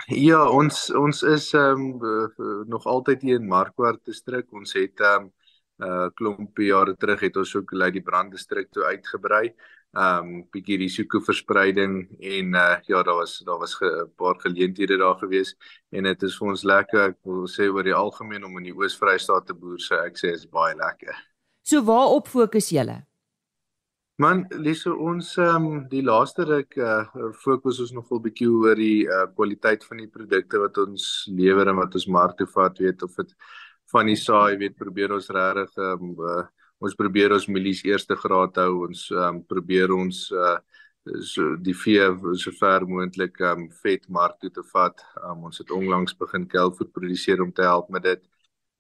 Ja, 0.09 0.45
ons 0.49 0.89
ons 0.97 1.23
is 1.23 1.51
ehm 1.55 2.01
um, 2.01 2.65
nog 2.71 2.87
altyd 2.87 3.23
hier 3.27 3.43
in 3.43 3.51
Markwart 3.51 4.05
distrik. 4.07 4.47
Ons 4.53 4.73
het 4.79 5.01
ehm 5.01 5.27
um, 5.27 5.33
uh, 5.81 6.09
klompie 6.15 6.71
jare 6.71 6.95
terug 6.97 7.21
het 7.27 7.37
ons 7.41 7.55
ook 7.57 7.73
Lady 7.73 8.03
Brand 8.05 8.33
distrik 8.33 8.71
toe 8.71 8.85
uitgebrei. 8.85 9.51
Ehm 9.91 10.27
um, 10.27 10.43
bietjie 10.55 10.77
risikoverspreiding 10.79 11.95
en 12.23 12.55
uh, 12.55 12.77
ja, 12.87 13.03
daar 13.03 13.17
was 13.19 13.39
daar 13.45 13.59
was 13.59 13.75
'n 13.75 13.79
ge, 13.79 14.07
paar 14.17 14.37
geleenthede 14.39 14.97
daar 14.97 15.19
gewees 15.19 15.57
en 15.91 16.05
dit 16.05 16.23
is 16.23 16.39
vir 16.39 16.49
ons 16.49 16.63
lekker. 16.63 17.09
Ek 17.09 17.19
wil 17.25 17.49
sê 17.49 17.67
oor 17.67 17.83
die 17.83 17.95
algemeen 17.95 18.45
om 18.45 18.57
in 18.59 18.65
die 18.65 18.77
Oos-Vrystaat 18.77 19.47
te 19.47 19.55
boer, 19.55 19.79
sê 19.79 19.99
ek 20.07 20.17
sê 20.17 20.31
is 20.33 20.47
baie 20.47 20.77
lekker. 20.77 21.15
So 21.63 21.83
waarop 21.83 22.29
fokus 22.29 22.71
julle? 22.71 23.03
Man, 24.21 24.45
leso 24.51 24.95
ons 24.95 25.37
ehm 25.39 25.67
um, 25.67 25.89
die 25.89 26.03
laaste 26.03 26.45
ruk 26.45 26.77
uh, 26.77 27.05
fokus 27.43 27.81
ons 27.81 27.93
nogal 27.93 28.21
bietjie 28.21 28.49
oor 28.49 28.77
die 28.77 29.09
uh, 29.09 29.27
kwaliteit 29.35 29.85
van 29.85 29.97
die 30.05 30.09
produkte 30.09 30.59
wat 30.61 30.79
ons 30.79 31.27
lewer 31.27 31.67
en 31.67 31.77
wat 31.77 31.95
ons 31.95 32.07
mark 32.07 32.37
toe 32.39 32.47
vat, 32.47 32.79
weet 32.79 33.03
of 33.03 33.15
dit 33.17 33.35
van 33.91 34.07
die 34.07 34.17
saai, 34.17 34.57
weet 34.57 34.77
probeer 34.79 35.13
ons 35.19 35.31
regtig 35.35 35.79
ehm 35.79 36.11
um, 36.11 36.17
uh, 36.21 36.47
ons 36.81 36.97
probeer 36.97 37.33
ons 37.37 37.49
mielies 37.53 37.85
eerste 37.85 38.17
graad 38.17 38.57
hou 38.63 38.87
ons 38.89 39.07
um, 39.13 39.43
probeer 39.45 39.93
ons 39.93 40.27
uh, 40.33 40.59
so 41.25 41.57
die 41.57 41.75
vee 41.75 42.05
so 42.37 42.53
ver 42.61 42.85
moontlik 42.89 43.41
um 43.51 43.69
vet 43.83 44.09
mark 44.09 44.39
toe 44.41 44.51
te 44.51 44.65
vat. 44.73 45.01
Um, 45.25 45.47
ons 45.49 45.59
het 45.59 45.71
onlangs 45.71 46.17
begin 46.19 46.47
kelvoer 46.49 46.91
produseer 46.93 47.43
om 47.43 47.53
te 47.53 47.63
help 47.63 47.89
met 47.91 48.03
dit. 48.05 48.23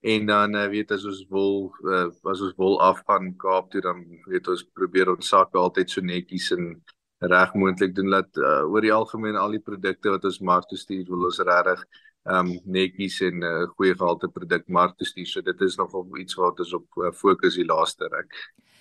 En 0.00 0.26
dan 0.26 0.54
uh, 0.56 0.66
weet 0.68 0.92
as 0.92 1.04
ons 1.04 1.24
wil 1.28 1.72
uh, 1.88 2.08
as 2.32 2.40
ons 2.40 2.56
wil 2.56 2.78
afgaan 2.80 3.34
Kaap 3.40 3.70
toe 3.72 3.82
dan 3.84 4.04
weet 4.28 4.48
ons 4.48 4.64
probeer 4.76 5.12
ons 5.12 5.32
sakke 5.34 5.58
altyd 5.60 5.90
so 5.90 6.00
netjies 6.00 6.50
en 6.56 6.74
reg 7.20 7.52
moontlik 7.54 7.94
doen 7.94 8.10
dat 8.16 8.36
uh, 8.40 8.62
oor 8.64 8.80
die 8.80 8.92
algemeen 8.92 9.36
al 9.36 9.52
die 9.52 9.64
produkte 9.64 10.12
wat 10.12 10.24
ons 10.24 10.40
mark 10.40 10.68
toe 10.68 10.78
stuur 10.80 11.04
wil 11.08 11.28
ons 11.28 11.40
regtig 11.44 11.84
um 12.28 12.52
netjies 12.64 13.20
en 13.22 13.40
'n 13.40 13.42
uh, 13.42 13.68
goeie 13.76 13.94
gehalte 13.94 14.28
produk 14.28 14.68
mark 14.68 14.96
toe 14.96 15.06
stuur. 15.06 15.26
So 15.26 15.40
dit 15.40 15.60
is 15.60 15.76
nogal 15.76 16.06
iets 16.18 16.34
wat 16.34 16.60
ons 16.60 16.72
op 16.74 16.86
uh, 16.96 17.12
fokus 17.12 17.56
die 17.56 17.64
laaste 17.64 18.08
ruk. 18.08 18.34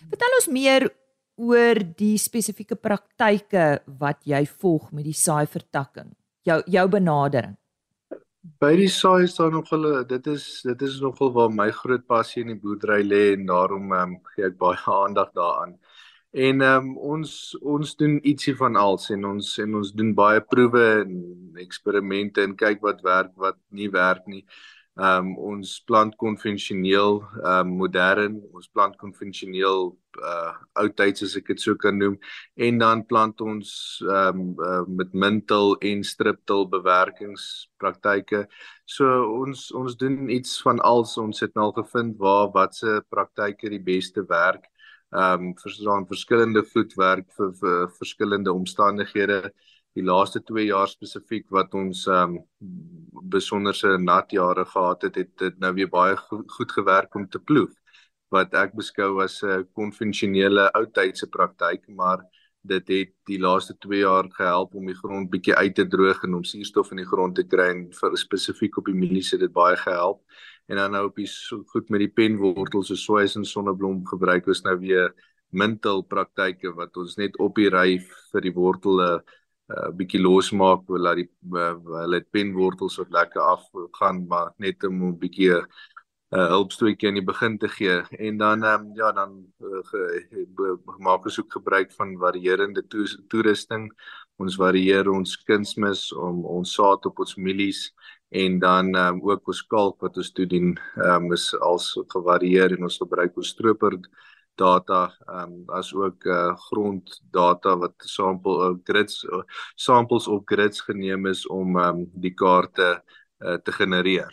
Vertel 0.10 0.36
ons 0.40 0.48
meer 0.48 0.90
oor 1.40 1.80
die 1.96 2.18
spesifieke 2.18 2.76
praktyke 2.76 3.82
wat 4.00 4.26
jy 4.28 4.46
volg 4.46 4.92
met 4.92 5.06
die 5.06 5.16
saai 5.16 5.48
vertakking. 5.48 6.12
Jou 6.44 6.62
jou 6.68 6.88
benadering. 6.88 7.56
By 8.60 8.76
die 8.76 8.90
saai 8.92 9.24
is 9.24 9.36
daar 9.36 9.52
nog 9.52 9.70
hulle 9.70 10.04
dit 10.08 10.28
is 10.28 10.62
dit 10.64 10.82
is 10.82 11.00
nogal 11.00 11.32
waar 11.32 11.50
my 11.50 11.70
groot 11.72 12.06
passie 12.08 12.44
in 12.44 12.54
die 12.54 12.60
boerdery 12.60 13.04
lê 13.04 13.24
en 13.34 13.46
daarom 13.46 13.92
um, 13.94 14.18
gee 14.36 14.48
ek 14.48 14.58
baie 14.60 14.80
aandag 15.04 15.32
daaraan. 15.36 15.78
En 16.32 16.62
ehm 16.62 16.90
um, 16.90 16.98
ons 16.98 17.30
ons 17.62 17.96
doen 17.98 18.20
ietsie 18.22 18.54
van 18.56 18.76
alles 18.78 19.08
en 19.10 19.24
ons 19.26 19.48
en 19.64 19.76
ons 19.80 19.94
doen 19.98 20.12
baie 20.14 20.42
proewe 20.46 20.84
en 21.02 21.16
eksperimente 21.58 22.44
en 22.46 22.54
kyk 22.56 22.84
wat 22.86 23.02
werk, 23.02 23.32
wat 23.36 23.58
nie 23.74 23.90
werk 23.90 24.28
nie. 24.28 24.44
Ehm 25.00 25.32
um, 25.32 25.34
ons 25.56 25.74
plant 25.90 26.14
konvensioneel, 26.22 27.18
ehm 27.24 27.72
um, 27.72 27.74
modern, 27.82 28.38
ons 28.54 28.70
plant 28.70 28.94
konvensioneel 29.02 29.90
uh 30.22 30.54
oudtyds 30.84 31.24
as 31.26 31.36
ek 31.40 31.50
dit 31.50 31.62
so 31.66 31.76
kan 31.82 31.98
noem 31.98 32.18
en 32.68 32.78
dan 32.78 33.04
plant 33.10 33.42
ons 33.42 33.74
ehm 34.06 34.46
um, 34.46 34.56
uh, 34.70 34.86
met 35.02 35.14
mintel 35.14 35.78
en 35.82 36.04
striptil 36.04 36.70
bewerkingspraktyke. 36.70 38.46
So 38.86 39.06
ons 39.42 39.72
ons 39.74 39.98
doen 39.98 40.30
iets 40.30 40.60
van 40.62 40.78
alles. 40.80 41.18
Ons 41.18 41.42
het 41.42 41.56
nou 41.56 41.72
al 41.72 41.80
gevind 41.82 42.18
waar 42.22 42.52
watse 42.54 43.02
praktyke 43.10 43.74
die 43.74 43.86
beste 43.96 44.30
werk 44.30 44.70
ehm 45.12 45.50
um, 45.50 45.58
verstaan 45.58 46.06
verskillende 46.08 46.64
voetwerk 46.64 47.28
vir, 47.38 47.54
vir 47.62 47.90
verskillende 47.98 48.54
omstandighede. 48.54 49.52
Die 49.98 50.04
laaste 50.06 50.42
2 50.46 50.66
jaar 50.68 50.88
spesifiek 50.88 51.48
wat 51.50 51.74
ons 51.74 52.06
ehm 52.08 52.38
um, 52.38 52.44
besonderse 53.36 53.98
nat 53.98 54.32
jare 54.32 54.66
gehad 54.66 55.02
het 55.08 55.16
het 55.16 55.32
dit 55.38 55.60
nou 55.60 55.74
weer 55.74 55.90
baie 55.90 56.16
goed, 56.18 56.52
goed 56.52 56.72
gewerk 56.72 57.16
om 57.16 57.28
te 57.30 57.40
ploeg. 57.40 57.72
Wat 58.30 58.54
ek 58.54 58.76
beskou 58.78 59.22
as 59.24 59.42
'n 59.44 59.66
konvensionele 59.74 60.70
ou 60.74 60.86
tydse 60.86 61.28
praktyk 61.28 61.88
maar 61.90 62.22
dit 62.62 62.88
het 62.88 63.12
die 63.26 63.40
laaste 63.40 63.78
2 63.78 64.00
jaar 64.00 64.28
gehelp 64.30 64.76
om 64.76 64.86
die 64.86 64.96
grond 64.96 65.30
bietjie 65.32 65.56
uit 65.56 65.76
te 65.76 65.88
droog 65.88 66.24
en 66.24 66.34
om 66.36 66.44
suurstof 66.44 66.92
in 66.92 66.98
die 66.98 67.08
grond 67.08 67.36
te 67.36 67.44
kry 67.44 67.70
en 67.74 67.86
vir 68.02 68.18
spesifiek 68.18 68.78
op 68.78 68.86
die 68.86 68.96
mielies 68.96 69.32
het 69.32 69.40
dit 69.40 69.54
baie 69.54 69.78
gehelp 69.78 70.22
en 70.70 70.78
dan 70.78 70.94
nou 70.94 71.08
op 71.10 71.18
die 71.18 71.28
so 71.30 71.64
goed 71.74 71.90
met 71.90 72.04
die 72.06 72.14
penwortels 72.22 72.92
so 72.92 72.96
soos 72.96 73.36
en 73.40 73.46
sonneblom 73.46 74.04
gebruik 74.08 74.48
ons 74.48 74.64
nou 74.68 74.78
weer 74.84 75.12
mintel 75.50 76.04
praktyke 76.06 76.72
wat 76.78 76.98
ons 77.02 77.18
net 77.18 77.38
op 77.42 77.58
die 77.58 77.70
ry 77.74 77.98
vir 78.32 78.46
die 78.46 78.54
wortels 78.54 79.02
'n 79.02 79.22
uh, 79.78 79.90
bietjie 79.94 80.22
losmaak 80.22 80.88
wil 80.90 81.04
laat 81.06 81.20
die 81.22 81.30
uh, 81.54 81.76
hulle 82.02 82.22
penwortels 82.36 82.98
wat 83.02 83.12
lekker 83.14 83.42
af 83.42 83.66
gaan 84.00 84.26
maar 84.28 84.54
net 84.58 84.84
om 84.84 85.04
'n 85.10 85.20
bietjie 85.20 85.54
'n 85.54 85.66
uh, 86.38 86.48
hulpstootjie 86.54 87.10
aan 87.10 87.18
die 87.18 87.26
begin 87.26 87.58
te 87.58 87.68
gee. 87.68 88.02
En 88.28 88.38
dan 88.38 88.64
um, 88.64 88.92
ja 88.96 89.12
dan 89.12 89.32
uh, 89.62 89.82
ge, 89.90 90.78
maak 90.98 91.26
ons 91.26 91.40
ook 91.40 91.52
gebruik 91.52 91.92
van 91.92 92.18
varierende 92.18 92.88
to 92.88 93.06
toerusting. 93.28 93.90
Ons 94.38 94.56
varieer 94.56 95.10
ons 95.10 95.38
kunsmis 95.44 96.12
om 96.14 96.46
ons 96.46 96.74
saad 96.74 97.06
op 97.06 97.20
ons 97.20 97.36
mielies 97.36 97.90
en 98.30 98.60
dan 98.60 98.96
um, 98.96 99.22
ook 99.26 99.48
ons 99.48 99.62
kalk 99.68 100.02
wat 100.06 100.18
ons 100.18 100.32
toedien 100.32 100.76
um, 101.02 101.32
is 101.34 101.50
als 101.66 101.96
gevarieer 102.14 102.76
en 102.76 102.86
ons 102.86 102.98
gebruik 103.02 103.38
ons 103.38 103.54
stroper 103.56 103.98
data 104.60 105.08
um, 105.26 105.64
as 105.74 105.90
ook 105.96 106.26
uh, 106.30 106.52
gronddata 106.70 107.76
wat 107.80 107.96
sample 108.06 108.58
uh, 108.68 108.76
grids 108.84 109.24
uh, 109.24 109.42
samples 109.76 110.28
op 110.28 110.46
grids 110.46 110.84
geneem 110.86 111.26
is 111.32 111.46
om 111.48 111.78
um, 111.80 112.06
die 112.14 112.34
kaarte 112.34 113.00
uh, 113.00 113.58
te 113.64 113.74
genereer. 113.74 114.30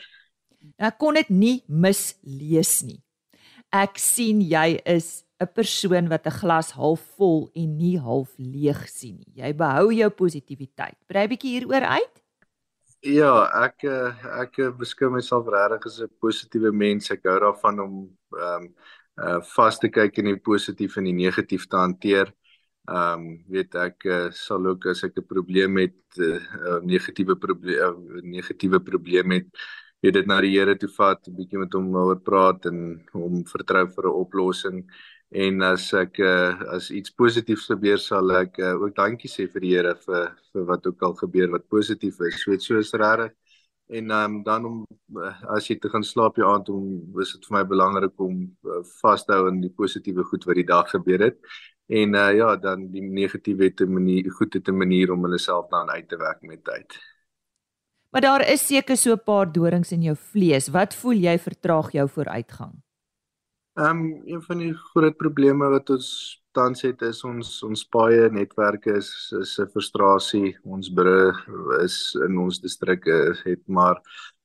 Ek 0.76 0.98
kon 0.98 1.16
dit 1.16 1.30
nie 1.30 1.56
mislees 1.68 2.80
nie. 2.84 3.00
Ek 3.72 4.00
sien 4.02 4.42
jy 4.42 4.80
is 4.84 5.24
'n 5.40 5.48
persoon 5.52 6.08
wat 6.08 6.26
'n 6.26 6.38
glas 6.40 6.70
half 6.72 7.00
vol 7.16 7.50
en 7.54 7.76
nie 7.76 7.98
half 7.98 8.32
leeg 8.38 8.88
sien 8.88 9.16
nie. 9.20 9.42
Jy 9.42 9.52
behou 9.54 9.92
jou 9.92 10.10
positiwiteit. 10.10 10.96
Brei 11.06 11.24
'n 11.24 11.28
bietjie 11.28 11.60
hieroor 11.60 11.84
uit. 11.84 12.25
Ja, 13.06 13.30
ek 13.62 13.84
eh, 13.86 14.24
ek 14.42 14.56
beskou 14.80 15.12
myself 15.14 15.46
regtig 15.52 15.84
as 15.86 15.98
'n 16.02 16.08
positiewe 16.20 16.72
mens. 16.72 17.10
Ek 17.14 17.22
hou 17.28 17.38
daarvan 17.40 17.78
om 17.80 17.94
ehm 18.34 18.64
um, 18.64 18.74
uh 19.26 19.40
vas 19.54 19.78
te 19.78 19.88
kyk 19.88 20.18
in 20.18 20.26
die 20.32 20.40
positief 20.48 20.96
en 20.98 21.04
die 21.04 21.12
negatief 21.14 21.66
te 21.68 21.76
hanteer. 21.76 22.32
Ehm 22.88 23.20
um, 23.20 23.44
weet 23.48 23.74
ek 23.74 24.04
uh, 24.06 24.30
sal 24.32 24.66
ook 24.66 24.86
as 24.86 25.04
ek 25.04 25.18
'n 25.18 25.26
probleem 25.34 25.76
het, 25.78 25.98
'n 26.18 26.40
uh, 26.66 26.80
negatiewe 26.82 27.36
probleem 27.36 27.78
uh, 27.78 28.22
negatiewe 28.22 28.80
probleem 28.80 29.30
het, 29.30 29.48
weet 30.02 30.14
dit 30.14 30.26
na 30.26 30.40
die 30.40 30.58
Here 30.58 30.76
toe 30.76 30.88
vat, 30.98 31.28
'n 31.28 31.36
bietjie 31.36 31.58
met 31.58 31.72
hom 31.74 31.94
oor 31.94 32.20
praat 32.20 32.66
en 32.66 33.06
hom 33.12 33.44
vertrou 33.44 33.86
vir 33.86 34.04
'n 34.06 34.18
oplossing 34.24 34.82
en 35.30 35.62
as 35.62 35.92
ek 35.94 36.18
uh, 36.22 36.54
as 36.76 36.90
iets 36.90 37.10
positiefs 37.10 37.66
gebeur 37.72 37.98
sal 37.98 38.30
ek 38.38 38.58
uh, 38.58 38.74
ook 38.78 38.94
dankie 38.94 39.28
sê 39.28 39.48
vir 39.50 39.60
die 39.60 39.72
Here 39.74 39.94
vir 40.06 40.30
vir 40.52 40.64
wat 40.70 40.86
ook 40.86 41.02
al 41.02 41.14
gebeur 41.14 41.50
wat 41.50 41.68
positief 41.68 42.20
is. 42.20 42.42
So 42.42 42.50
dit 42.52 42.62
so 42.62 42.78
is 42.78 42.92
regtig. 42.92 43.32
En 43.88 44.10
um, 44.10 44.42
dan 44.42 44.64
om 44.66 44.86
uh, 45.14 45.32
as 45.54 45.68
jy 45.70 45.76
te 45.78 45.88
gaan 45.88 46.02
slaap 46.02 46.38
jy 46.38 46.46
aand 46.46 46.68
om 46.74 47.20
is 47.22 47.32
dit 47.36 47.44
vir 47.46 47.58
my 47.58 47.64
belangrik 47.64 48.14
om 48.22 48.40
uh, 48.66 48.82
vas 49.02 49.24
te 49.24 49.34
hou 49.34 49.48
in 49.50 49.60
die 49.62 49.70
positiewe 49.70 50.24
goed 50.26 50.46
wat 50.46 50.58
die 50.58 50.66
dag 50.66 50.90
gebeur 50.90 51.22
het. 51.28 51.38
En 51.86 52.14
uh, 52.14 52.30
ja, 52.34 52.56
dan 52.56 52.88
die 52.90 53.02
negatiewe 53.02 53.70
te 53.74 53.86
manier 53.86 54.30
goed 54.38 54.50
te 54.50 54.62
'n 54.72 54.78
manier 54.78 55.12
om 55.12 55.22
hulle 55.22 55.38
self 55.38 55.68
dan 55.70 55.90
uit 55.90 56.08
te 56.08 56.16
werk 56.16 56.42
met 56.42 56.64
tyd. 56.64 56.98
Maar 58.10 58.20
daar 58.20 58.48
is 58.48 58.66
seker 58.66 58.96
so 58.96 59.12
'n 59.12 59.24
paar 59.24 59.52
dorings 59.52 59.92
in 59.92 60.02
jou 60.02 60.16
vlees. 60.16 60.68
Wat 60.68 60.94
voel 60.94 61.18
jy 61.18 61.38
vertraag 61.38 61.92
jou 61.92 62.08
vooruitgang? 62.08 62.85
Ehm 63.76 63.98
um, 63.98 64.22
een 64.24 64.42
van 64.42 64.58
die 64.58 64.74
groot 64.74 65.16
probleme 65.20 65.66
wat 65.68 65.90
ons 65.92 66.06
tans 66.56 66.80
het 66.86 67.02
is 67.04 67.18
ons 67.28 67.48
ons 67.66 67.82
baie 67.92 68.30
netwerke 68.32 68.94
is 68.96 69.10
is 69.40 69.50
'n 69.60 69.68
frustrasie. 69.74 70.56
Ons 70.64 70.88
brug 71.00 71.42
is 71.84 71.96
in 72.26 72.38
ons 72.38 72.60
distrik 72.60 73.04
het 73.44 73.62
maar 73.68 74.00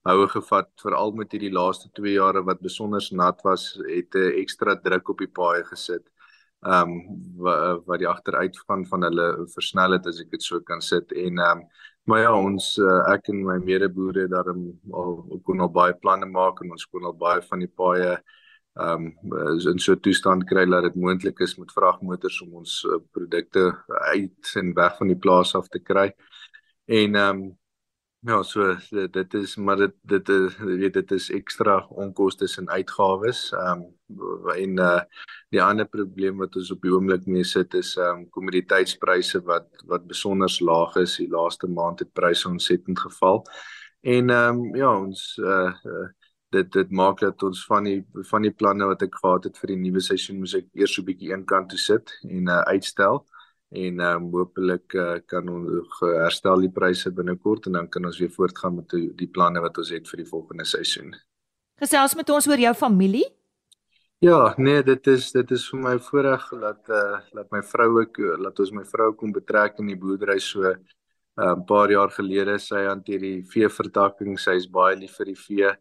houe 0.10 0.28
gevat 0.28 0.68
veral 0.84 1.14
met 1.16 1.32
hierdie 1.32 1.54
laaste 1.60 1.88
2 2.00 2.14
jare 2.18 2.42
wat 2.44 2.60
besonder 2.62 3.08
nat 3.12 3.40
was, 3.44 3.64
het 3.88 4.16
'n 4.16 4.36
ekstra 4.42 4.76
druk 4.76 5.10
op 5.10 5.18
die 5.24 5.32
paaie 5.40 5.64
gesit. 5.64 6.04
Ehm 6.66 6.92
um, 6.92 7.00
wat, 7.38 7.86
wat 7.86 8.00
die 8.00 8.12
agteruitgaan 8.16 8.86
van 8.86 9.02
hulle 9.04 9.48
versnel 9.56 9.92
het 9.92 10.08
as 10.08 10.20
ek 10.20 10.32
dit 10.32 10.44
so 10.44 10.60
kan 10.60 10.82
sit 10.82 11.12
en 11.12 11.40
ehm 11.40 11.60
um, 11.62 11.64
maar 12.04 12.20
ja 12.20 12.36
ons 12.36 12.78
ek 13.16 13.30
en 13.30 13.46
my 13.46 13.58
medeboere 13.60 14.28
daarom 14.28 14.62
al 14.92 15.40
kon 15.46 15.60
al 15.62 15.72
baie 15.72 15.94
planne 15.94 16.26
maak 16.26 16.62
en 16.62 16.72
ons 16.72 16.86
kon 16.86 17.06
al 17.06 17.16
baie 17.16 17.42
van 17.42 17.60
die 17.60 17.74
paaie 17.82 18.20
ehm 18.74 19.06
um, 19.32 19.60
in 19.72 19.80
so 19.80 19.94
'n 19.94 20.00
toestand 20.00 20.44
kry 20.46 20.66
dat 20.66 20.84
dit 20.84 20.96
moontlik 20.96 21.40
is 21.40 21.58
met 21.58 21.72
vragmotors 21.72 22.42
om 22.42 22.54
ons 22.54 22.84
uh, 22.84 23.00
produkte 23.12 23.84
uit 23.88 24.52
en 24.56 24.74
weg 24.74 24.98
van 24.98 25.08
die 25.08 25.18
plaas 25.18 25.56
af 25.56 25.68
te 25.68 25.80
kry. 25.80 26.14
En 26.86 27.16
ehm 27.16 27.36
um, 27.36 27.60
Ja, 28.24 28.44
so 28.44 28.76
dit 29.12 29.34
is 29.34 29.56
maar 29.56 29.78
dit 29.78 29.94
dit 30.02 30.28
weet 30.60 30.94
dit 30.94 31.12
is 31.12 31.30
ekstra 31.34 31.80
onkoste 31.90 32.46
en 32.62 32.70
uitgawes. 32.70 33.52
Ehm 33.52 33.82
um, 34.10 34.50
en 34.56 34.78
uh 34.80 35.02
die 35.50 35.62
ander 35.62 35.88
probleem 35.90 36.38
wat 36.38 36.56
ons 36.56 36.70
op 36.72 36.82
die 36.86 36.92
oomblik 36.94 37.26
mee 37.26 37.44
sit 37.44 37.74
is 37.74 37.96
ehm 37.98 38.20
um, 38.20 38.30
kommoditeitspryse 38.30 39.42
wat 39.50 39.68
wat 39.90 40.06
besonder 40.08 40.58
laag 40.60 40.96
is. 41.02 41.18
Die 41.18 41.30
laaste 41.30 41.68
maand 41.68 42.00
het 42.00 42.14
pryse 42.14 42.48
ontsettend 42.48 43.00
geval. 43.00 43.42
En 44.02 44.30
ehm 44.30 44.60
um, 44.60 44.76
ja, 44.76 44.94
ons 45.00 45.38
uh 45.42 45.74
dit 46.52 46.72
dit 46.74 46.92
maak 46.92 47.20
dat 47.24 47.44
ons 47.48 47.66
van 47.66 47.88
die 47.88 48.00
van 48.30 48.48
die 48.48 48.54
planne 48.62 48.88
wat 48.90 49.04
ek 49.06 49.16
gehad 49.22 49.48
het 49.48 49.60
vir 49.62 49.74
die 49.74 49.82
nuwe 49.86 50.04
seisoen 50.04 50.40
moet 50.40 50.56
ek 50.60 50.68
eers 50.74 50.96
so 50.96 51.02
'n 51.02 51.10
bietjie 51.10 51.32
eenkant 51.32 51.70
toe 51.70 51.80
sit 51.80 52.12
en 52.28 52.48
uh 52.48 52.62
uitstel 52.74 53.24
en 53.72 54.00
um, 54.04 54.24
hopelik 54.36 54.94
uh, 55.00 55.20
kan 55.32 55.48
ons 55.48 56.00
herstel 56.04 56.66
die 56.66 56.72
pryse 56.76 57.12
binnekort 57.16 57.70
en 57.70 57.78
dan 57.80 57.88
kan 57.88 58.06
ons 58.06 58.20
weer 58.20 58.32
voortgaan 58.32 58.76
met 58.76 58.90
die, 58.92 59.14
die 59.16 59.30
planne 59.32 59.62
wat 59.64 59.78
ons 59.78 59.94
het 59.96 60.10
vir 60.12 60.24
die 60.24 60.28
volgende 60.28 60.66
seisoen. 60.68 61.14
Gesels 61.80 62.16
met 62.20 62.30
ons 62.30 62.48
oor 62.52 62.60
jou 62.60 62.74
familie? 62.76 63.24
Ja, 64.22 64.54
nee, 64.58 64.84
dit 64.84 65.08
is 65.08 65.32
dit 65.32 65.52
is 65.56 65.64
vir 65.72 65.80
my 65.82 65.94
voorreg 66.08 66.50
dat 66.62 66.90
eh 66.90 66.98
uh, 66.98 67.22
dat 67.34 67.48
my 67.52 67.62
vrou 67.64 67.90
ook 68.02 68.20
laat 68.44 68.60
ons 68.60 68.72
my 68.72 68.84
vrou 68.86 69.14
kom 69.16 69.32
betrek 69.32 69.80
in 69.80 69.88
die 69.88 69.98
boerdery 69.98 70.40
so 70.40 70.68
'n 70.68 70.78
uh, 71.42 71.56
paar 71.66 71.90
jaar 71.92 72.12
gelede 72.12 72.60
sy 72.60 72.84
hanteer 72.86 73.20
die 73.20 73.42
vee 73.54 73.70
vertakking, 73.70 74.38
sy 74.38 74.52
is 74.60 74.68
baie 74.68 74.96
lief 74.96 75.16
vir 75.18 75.26
die 75.26 75.42
vee. 75.48 75.72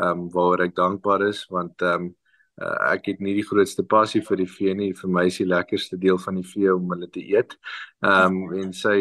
Ehm 0.00 0.24
um, 0.24 0.28
waaroor 0.32 0.66
ek 0.66 0.76
dankbaar 0.76 1.28
is 1.28 1.46
want 1.52 1.82
ehm 1.82 2.06
um, 2.08 2.10
uh, 2.62 2.92
ek 2.92 3.10
het 3.10 3.20
nie 3.20 3.34
die 3.36 3.46
grootste 3.46 3.84
passie 3.84 4.22
vir 4.24 4.40
die 4.42 4.48
vee 4.48 4.74
nie. 4.74 4.92
Vir 4.96 5.10
my 5.10 5.26
is 5.28 5.38
die 5.40 5.48
lekkerste 5.48 5.98
deel 6.00 6.18
van 6.18 6.38
die 6.40 6.46
vee 6.48 6.72
om 6.74 6.90
hulle 6.94 7.08
te 7.12 7.20
eet. 7.20 7.56
Ehm 8.04 8.38
um, 8.38 8.54
en 8.62 8.72
sy 8.72 8.96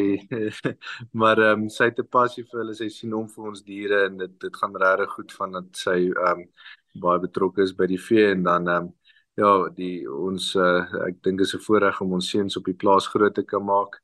maar 1.23 1.39
ehm 1.39 1.65
um, 1.65 1.69
sy 1.69 1.91
het 1.91 1.99
'n 1.99 2.12
passie 2.17 2.43
vir 2.43 2.63
hulle. 2.63 2.75
Sy 2.75 2.89
sien 2.89 3.13
om 3.13 3.27
vir 3.30 3.51
ons 3.51 3.63
diere 3.63 4.06
en 4.10 4.17
dit 4.17 4.39
dit 4.39 4.62
gaan 4.63 4.75
regtig 4.86 5.15
goed 5.17 5.32
van 5.39 5.60
dat 5.60 5.84
sy 5.86 5.97
ehm 6.12 6.45
um, 6.45 6.47
baie 7.01 7.19
betrokke 7.23 7.63
is 7.63 7.73
by 7.73 7.88
die 7.88 8.01
vee 8.10 8.32
en 8.36 8.43
dan 8.43 8.67
ehm 8.67 8.88
um, 8.88 8.93
ja, 9.39 9.51
die 9.75 10.06
ons 10.12 10.56
uh, 10.56 10.84
ek 11.08 11.21
dink 11.23 11.41
is 11.41 11.56
'n 11.56 11.65
voorreg 11.67 12.01
om 12.01 12.13
ons 12.13 12.30
seuns 12.30 12.58
op 12.58 12.65
die 12.65 12.80
plaas 12.84 13.08
groot 13.08 13.36
te 13.36 13.43
kan 13.43 13.63
maak. 13.63 14.01